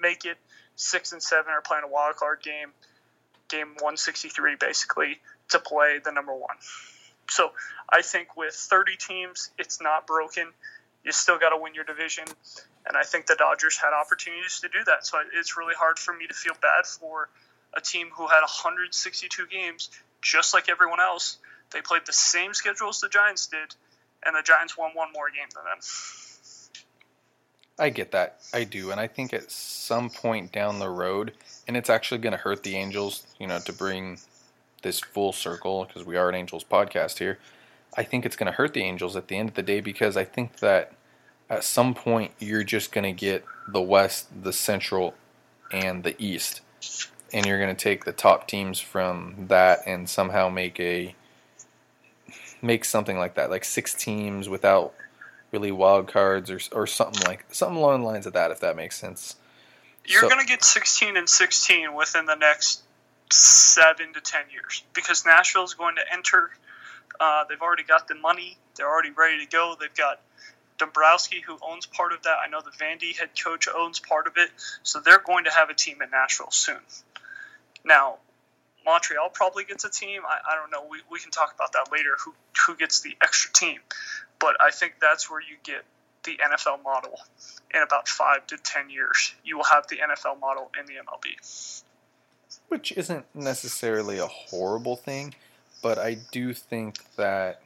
make 0.00 0.24
it. 0.24 0.38
Six 0.76 1.12
and 1.12 1.22
seven 1.22 1.50
are 1.50 1.60
playing 1.60 1.84
a 1.84 1.88
wild 1.88 2.16
card 2.16 2.40
game, 2.42 2.70
game 3.48 3.68
163 3.80 4.56
basically, 4.60 5.18
to 5.48 5.58
play 5.58 5.98
the 6.02 6.12
number 6.12 6.32
one. 6.32 6.56
So 7.30 7.50
I 7.90 8.02
think 8.02 8.36
with 8.36 8.54
30 8.54 8.96
teams, 8.96 9.50
it's 9.58 9.80
not 9.80 10.06
broken. 10.06 10.48
You 11.08 11.12
still 11.12 11.38
got 11.38 11.56
to 11.56 11.56
win 11.56 11.72
your 11.74 11.84
division. 11.84 12.26
And 12.84 12.94
I 12.94 13.02
think 13.02 13.24
the 13.24 13.34
Dodgers 13.34 13.78
had 13.78 13.94
opportunities 13.98 14.60
to 14.60 14.68
do 14.68 14.84
that. 14.84 15.06
So 15.06 15.16
it's 15.32 15.56
really 15.56 15.72
hard 15.74 15.98
for 15.98 16.12
me 16.12 16.26
to 16.26 16.34
feel 16.34 16.52
bad 16.60 16.84
for 16.84 17.30
a 17.74 17.80
team 17.80 18.08
who 18.14 18.26
had 18.26 18.42
162 18.42 19.46
games, 19.46 19.88
just 20.20 20.52
like 20.52 20.68
everyone 20.68 21.00
else. 21.00 21.38
They 21.70 21.80
played 21.80 22.02
the 22.04 22.12
same 22.12 22.52
schedule 22.52 22.90
as 22.90 23.00
the 23.00 23.08
Giants 23.08 23.46
did, 23.46 23.74
and 24.22 24.36
the 24.36 24.42
Giants 24.42 24.76
won 24.76 24.90
one 24.92 25.10
more 25.14 25.30
game 25.30 25.48
than 25.54 25.64
them. 25.64 25.78
I 27.78 27.88
get 27.88 28.10
that. 28.12 28.40
I 28.52 28.64
do. 28.64 28.90
And 28.90 29.00
I 29.00 29.06
think 29.06 29.32
at 29.32 29.50
some 29.50 30.10
point 30.10 30.52
down 30.52 30.78
the 30.78 30.90
road, 30.90 31.32
and 31.66 31.74
it's 31.74 31.88
actually 31.88 32.18
going 32.18 32.32
to 32.32 32.38
hurt 32.38 32.64
the 32.64 32.76
Angels, 32.76 33.26
you 33.38 33.46
know, 33.46 33.60
to 33.60 33.72
bring 33.72 34.18
this 34.82 35.00
full 35.00 35.32
circle, 35.32 35.86
because 35.86 36.04
we 36.04 36.18
are 36.18 36.28
an 36.28 36.34
Angels 36.34 36.64
podcast 36.64 37.16
here. 37.16 37.38
I 37.96 38.02
think 38.02 38.26
it's 38.26 38.36
going 38.36 38.52
to 38.52 38.52
hurt 38.52 38.74
the 38.74 38.82
Angels 38.82 39.16
at 39.16 39.28
the 39.28 39.38
end 39.38 39.48
of 39.48 39.54
the 39.54 39.62
day 39.62 39.80
because 39.80 40.14
I 40.18 40.24
think 40.24 40.58
that 40.58 40.92
at 41.50 41.64
some 41.64 41.94
point 41.94 42.32
you're 42.38 42.64
just 42.64 42.92
going 42.92 43.04
to 43.04 43.12
get 43.12 43.44
the 43.66 43.82
West, 43.82 44.28
the 44.42 44.52
Central, 44.52 45.14
and 45.70 46.04
the 46.04 46.14
East. 46.22 46.61
And 47.32 47.44
you're 47.44 47.58
going 47.58 47.74
to 47.74 47.82
take 47.82 48.04
the 48.04 48.12
top 48.12 48.48
teams 48.48 48.80
from 48.80 49.46
that 49.48 49.80
and 49.87 50.08
somehow 50.08 50.48
make 50.48 50.80
a 50.80 51.14
make 52.62 52.84
something 52.84 53.18
like 53.18 53.34
that, 53.34 53.50
like 53.50 53.64
six 53.64 53.94
teams 53.94 54.48
without 54.48 54.94
really 55.52 55.70
wild 55.70 56.08
cards 56.08 56.50
or 56.50 56.61
or 56.72 56.87
something 56.87 57.22
like 57.26 57.44
something 57.50 57.76
along 57.76 58.00
the 58.00 58.06
lines 58.06 58.26
of 58.26 58.32
that, 58.32 58.50
if 58.50 58.61
that 58.61 58.76
makes 58.76 58.98
sense. 58.98 59.37
You're 60.06 60.22
so, 60.22 60.28
going 60.28 60.40
to 60.40 60.46
get 60.46 60.64
16 60.64 61.18
and 61.18 61.28
16 61.28 61.94
within 61.94 62.24
the 62.24 62.34
next 62.34 62.82
seven 63.30 64.14
to 64.14 64.20
10 64.22 64.40
years 64.50 64.82
because 64.94 65.26
Nashville 65.26 65.64
is 65.64 65.74
going 65.74 65.96
to 65.96 66.02
enter. 66.11 66.50
Uh, 67.20 67.44
they've 67.46 67.61
already 67.61 67.82
got 67.82 68.08
the 68.08 68.14
money. 68.14 68.56
They're 68.76 68.88
already 68.88 69.11
ready 69.11 69.44
to 69.44 69.50
go. 69.50 69.76
They've 69.78 69.94
got 69.94 70.20
Dombrowski, 70.78 71.42
who 71.44 71.58
owns 71.60 71.86
part 71.86 72.12
of 72.12 72.22
that. 72.22 72.36
I 72.44 72.48
know 72.48 72.60
the 72.60 72.70
Vandy 72.70 73.16
head 73.16 73.30
coach 73.42 73.68
owns 73.74 73.98
part 73.98 74.26
of 74.26 74.34
it. 74.36 74.50
So 74.82 75.00
they're 75.00 75.18
going 75.18 75.44
to 75.44 75.50
have 75.50 75.70
a 75.70 75.74
team 75.74 76.00
in 76.02 76.10
Nashville 76.10 76.50
soon. 76.50 76.80
Now, 77.84 78.16
Montreal 78.84 79.28
probably 79.30 79.64
gets 79.64 79.84
a 79.84 79.90
team. 79.90 80.22
I, 80.26 80.52
I 80.52 80.56
don't 80.56 80.70
know. 80.70 80.88
We, 80.90 80.98
we 81.10 81.20
can 81.20 81.30
talk 81.30 81.52
about 81.54 81.72
that 81.72 81.92
later. 81.92 82.10
Who 82.24 82.34
who 82.66 82.76
gets 82.76 83.00
the 83.00 83.16
extra 83.22 83.52
team? 83.52 83.80
But 84.38 84.56
I 84.60 84.70
think 84.70 84.94
that's 85.00 85.30
where 85.30 85.40
you 85.40 85.56
get 85.62 85.84
the 86.24 86.38
NFL 86.42 86.82
model 86.82 87.18
in 87.74 87.82
about 87.82 88.08
five 88.08 88.46
to 88.48 88.56
ten 88.56 88.88
years. 88.88 89.34
You 89.44 89.58
will 89.58 89.64
have 89.64 89.86
the 89.88 89.96
NFL 89.96 90.40
model 90.40 90.70
in 90.78 90.86
the 90.86 90.94
MLB. 90.94 91.82
Which 92.68 92.92
isn't 92.92 93.26
necessarily 93.34 94.18
a 94.18 94.26
horrible 94.26 94.96
thing, 94.96 95.34
but 95.82 95.98
I 95.98 96.16
do 96.32 96.54
think 96.54 96.98
that 97.16 97.60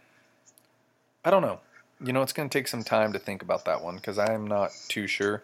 I 1.24 1.30
don't 1.30 1.42
know. 1.42 1.60
You 2.04 2.12
know, 2.12 2.22
it's 2.22 2.32
going 2.32 2.48
to 2.48 2.58
take 2.58 2.68
some 2.68 2.82
time 2.82 3.12
to 3.12 3.18
think 3.18 3.42
about 3.42 3.64
that 3.64 3.82
one 3.82 3.96
because 3.96 4.18
I'm 4.18 4.46
not 4.46 4.70
too 4.88 5.06
sure. 5.06 5.42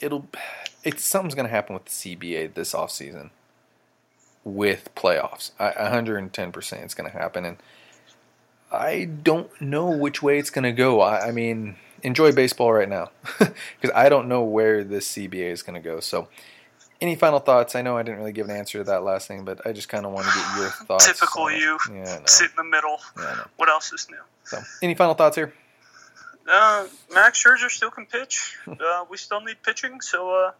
It'll, 0.00 0.26
it's 0.84 1.04
something's 1.04 1.34
going 1.34 1.46
to 1.46 1.50
happen 1.50 1.74
with 1.74 1.84
the 1.84 1.90
CBA 1.90 2.54
this 2.54 2.74
off 2.74 2.90
season 2.90 3.30
with 4.44 4.94
playoffs. 4.94 5.50
I, 5.58 5.70
110% 5.70 6.82
it's 6.82 6.94
going 6.94 7.10
to 7.10 7.16
happen, 7.16 7.44
and 7.44 7.56
I 8.72 9.04
don't 9.04 9.60
know 9.60 9.90
which 9.90 10.22
way 10.22 10.38
it's 10.38 10.50
going 10.50 10.64
to 10.64 10.72
go. 10.72 11.00
I, 11.00 11.28
I, 11.28 11.32
mean, 11.32 11.76
enjoy 12.02 12.32
baseball 12.32 12.72
right 12.72 12.88
now 12.88 13.10
because 13.38 13.94
I 13.94 14.08
don't 14.08 14.28
know 14.28 14.42
where 14.42 14.84
this 14.84 15.12
CBA 15.12 15.50
is 15.50 15.62
going 15.62 15.80
to 15.80 15.86
go. 15.86 16.00
So 16.00 16.28
any 17.00 17.16
final 17.16 17.38
thoughts? 17.38 17.74
I 17.74 17.82
know 17.82 17.96
I 17.96 18.02
didn't 18.02 18.18
really 18.18 18.32
give 18.32 18.48
an 18.48 18.56
answer 18.56 18.78
to 18.78 18.84
that 18.84 19.02
last 19.02 19.28
thing, 19.28 19.44
but 19.44 19.66
I 19.66 19.72
just 19.72 19.88
kind 19.88 20.04
of 20.04 20.12
want 20.12 20.26
to 20.26 20.32
get 20.34 20.56
your 20.56 20.70
thoughts. 20.86 21.06
Typical 21.06 21.50
you. 21.50 21.78
Yeah. 21.92 22.20
Sit 22.26 22.50
in 22.50 22.56
the 22.56 22.64
middle. 22.64 22.98
Yeah. 23.18 23.44
What 23.56 23.68
else 23.68 23.92
is 23.92 24.08
new? 24.10 24.16
So, 24.44 24.58
any 24.82 24.94
final 24.94 25.14
thoughts 25.14 25.36
here? 25.36 25.52
Uh, 26.48 26.86
Max 27.12 27.42
Scherzer 27.42 27.70
still 27.70 27.90
can 27.90 28.06
pitch. 28.06 28.56
Uh, 28.66 29.04
we 29.10 29.16
still 29.16 29.40
need 29.40 29.62
pitching, 29.62 30.00
so 30.00 30.30
uh, 30.30 30.52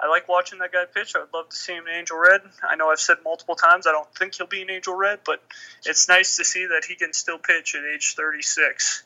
I 0.00 0.08
like 0.08 0.28
watching 0.28 0.58
that 0.58 0.72
guy 0.72 0.84
pitch. 0.92 1.14
I 1.14 1.20
would 1.20 1.32
love 1.32 1.48
to 1.50 1.56
see 1.56 1.72
him 1.74 1.86
in 1.86 1.94
Angel 1.94 2.18
Red. 2.18 2.40
I 2.68 2.74
know 2.76 2.90
I've 2.90 2.98
said 2.98 3.18
multiple 3.24 3.54
times 3.54 3.86
I 3.86 3.92
don't 3.92 4.12
think 4.16 4.34
he'll 4.34 4.46
be 4.48 4.62
in 4.62 4.70
Angel 4.70 4.94
Red, 4.94 5.20
but 5.24 5.42
it's 5.86 6.08
nice 6.08 6.36
to 6.38 6.44
see 6.44 6.66
that 6.66 6.84
he 6.84 6.96
can 6.96 7.12
still 7.12 7.38
pitch 7.38 7.76
at 7.76 7.84
age 7.84 8.14
36, 8.16 9.04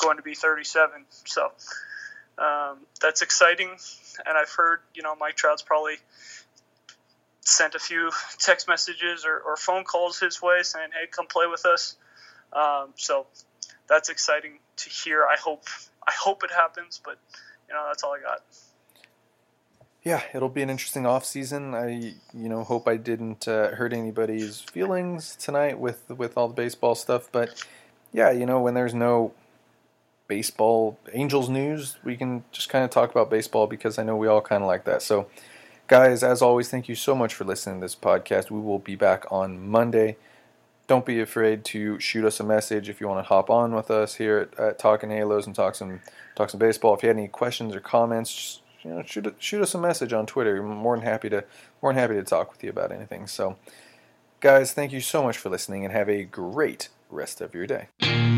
going 0.00 0.16
to 0.16 0.22
be 0.22 0.34
37. 0.34 1.04
So 1.24 1.52
um, 2.38 2.78
that's 3.00 3.22
exciting. 3.22 3.70
And 4.26 4.36
I've 4.36 4.50
heard, 4.50 4.80
you 4.94 5.02
know, 5.02 5.14
Mike 5.16 5.36
Trout's 5.36 5.62
probably 5.62 5.96
sent 7.40 7.74
a 7.74 7.78
few 7.78 8.10
text 8.38 8.68
messages 8.68 9.24
or, 9.24 9.38
or 9.38 9.56
phone 9.56 9.84
calls 9.84 10.18
his 10.18 10.40
way 10.42 10.62
saying, 10.62 10.90
"Hey, 10.92 11.06
come 11.10 11.26
play 11.26 11.46
with 11.46 11.66
us." 11.66 11.96
Um, 12.52 12.90
so 12.96 13.26
that's 13.88 14.08
exciting 14.08 14.58
to 14.76 14.90
hear. 14.90 15.24
I 15.24 15.36
hope 15.36 15.64
I 16.06 16.12
hope 16.12 16.44
it 16.44 16.50
happens, 16.50 17.00
but 17.04 17.18
you 17.68 17.74
know 17.74 17.84
that's 17.88 18.02
all 18.02 18.14
I 18.14 18.20
got. 18.20 18.42
Yeah, 20.04 20.22
it'll 20.32 20.48
be 20.48 20.62
an 20.62 20.70
interesting 20.70 21.06
off 21.06 21.24
season. 21.24 21.74
I, 21.74 22.14
you 22.32 22.48
know, 22.48 22.64
hope 22.64 22.86
I 22.88 22.96
didn't 22.96 23.48
uh, 23.48 23.72
hurt 23.72 23.92
anybody's 23.92 24.60
feelings 24.60 25.36
tonight 25.36 25.78
with 25.78 26.08
with 26.10 26.36
all 26.36 26.48
the 26.48 26.54
baseball 26.54 26.94
stuff. 26.94 27.28
But 27.30 27.64
yeah, 28.12 28.30
you 28.30 28.46
know, 28.46 28.60
when 28.60 28.74
there's 28.74 28.94
no 28.94 29.32
baseball 30.28 30.98
Angels 31.12 31.48
news, 31.48 31.96
we 32.04 32.16
can 32.16 32.44
just 32.52 32.68
kind 32.68 32.84
of 32.84 32.90
talk 32.90 33.10
about 33.10 33.30
baseball 33.30 33.66
because 33.66 33.98
I 33.98 34.04
know 34.04 34.16
we 34.16 34.28
all 34.28 34.42
kind 34.42 34.62
of 34.62 34.68
like 34.68 34.84
that. 34.84 35.02
So, 35.02 35.26
guys, 35.88 36.22
as 36.22 36.42
always, 36.42 36.68
thank 36.68 36.88
you 36.88 36.94
so 36.94 37.14
much 37.14 37.34
for 37.34 37.44
listening 37.44 37.80
to 37.80 37.84
this 37.86 37.96
podcast. 37.96 38.50
We 38.50 38.60
will 38.60 38.78
be 38.78 38.94
back 38.94 39.24
on 39.30 39.68
Monday. 39.68 40.18
Don't 40.86 41.04
be 41.04 41.20
afraid 41.20 41.64
to 41.66 41.98
shoot 41.98 42.24
us 42.24 42.40
a 42.40 42.44
message 42.44 42.88
if 42.88 43.00
you 43.00 43.08
want 43.08 43.24
to 43.24 43.28
hop 43.28 43.50
on 43.50 43.74
with 43.74 43.90
us 43.90 44.14
here 44.14 44.50
at, 44.52 44.60
at 44.60 44.78
Talking 44.78 45.10
Halos 45.10 45.46
and 45.46 45.54
talk 45.54 45.74
some 45.74 46.00
talk 46.36 46.50
some 46.50 46.60
baseball. 46.60 46.94
If 46.94 47.02
you 47.02 47.08
had 47.08 47.16
any 47.16 47.28
questions 47.28 47.74
or 47.74 47.80
comments, 47.80 48.34
just, 48.34 48.62
you 48.82 48.90
know, 48.90 49.02
shoot 49.02 49.34
shoot 49.38 49.62
us 49.62 49.74
a 49.74 49.78
message 49.78 50.12
on 50.12 50.26
Twitter. 50.26 50.62
We're 50.62 50.68
more 50.68 50.96
than 50.96 51.04
happy 51.04 51.28
to 51.30 51.44
more 51.82 51.92
than 51.92 52.00
happy 52.00 52.14
to 52.14 52.22
talk 52.22 52.52
with 52.52 52.62
you 52.62 52.70
about 52.70 52.92
anything. 52.92 53.26
So, 53.26 53.56
guys, 54.40 54.72
thank 54.72 54.92
you 54.92 55.00
so 55.00 55.22
much 55.22 55.36
for 55.36 55.50
listening 55.50 55.84
and 55.84 55.92
have 55.92 56.08
a 56.08 56.24
great 56.24 56.88
rest 57.10 57.40
of 57.40 57.54
your 57.54 57.66
day. 57.66 58.37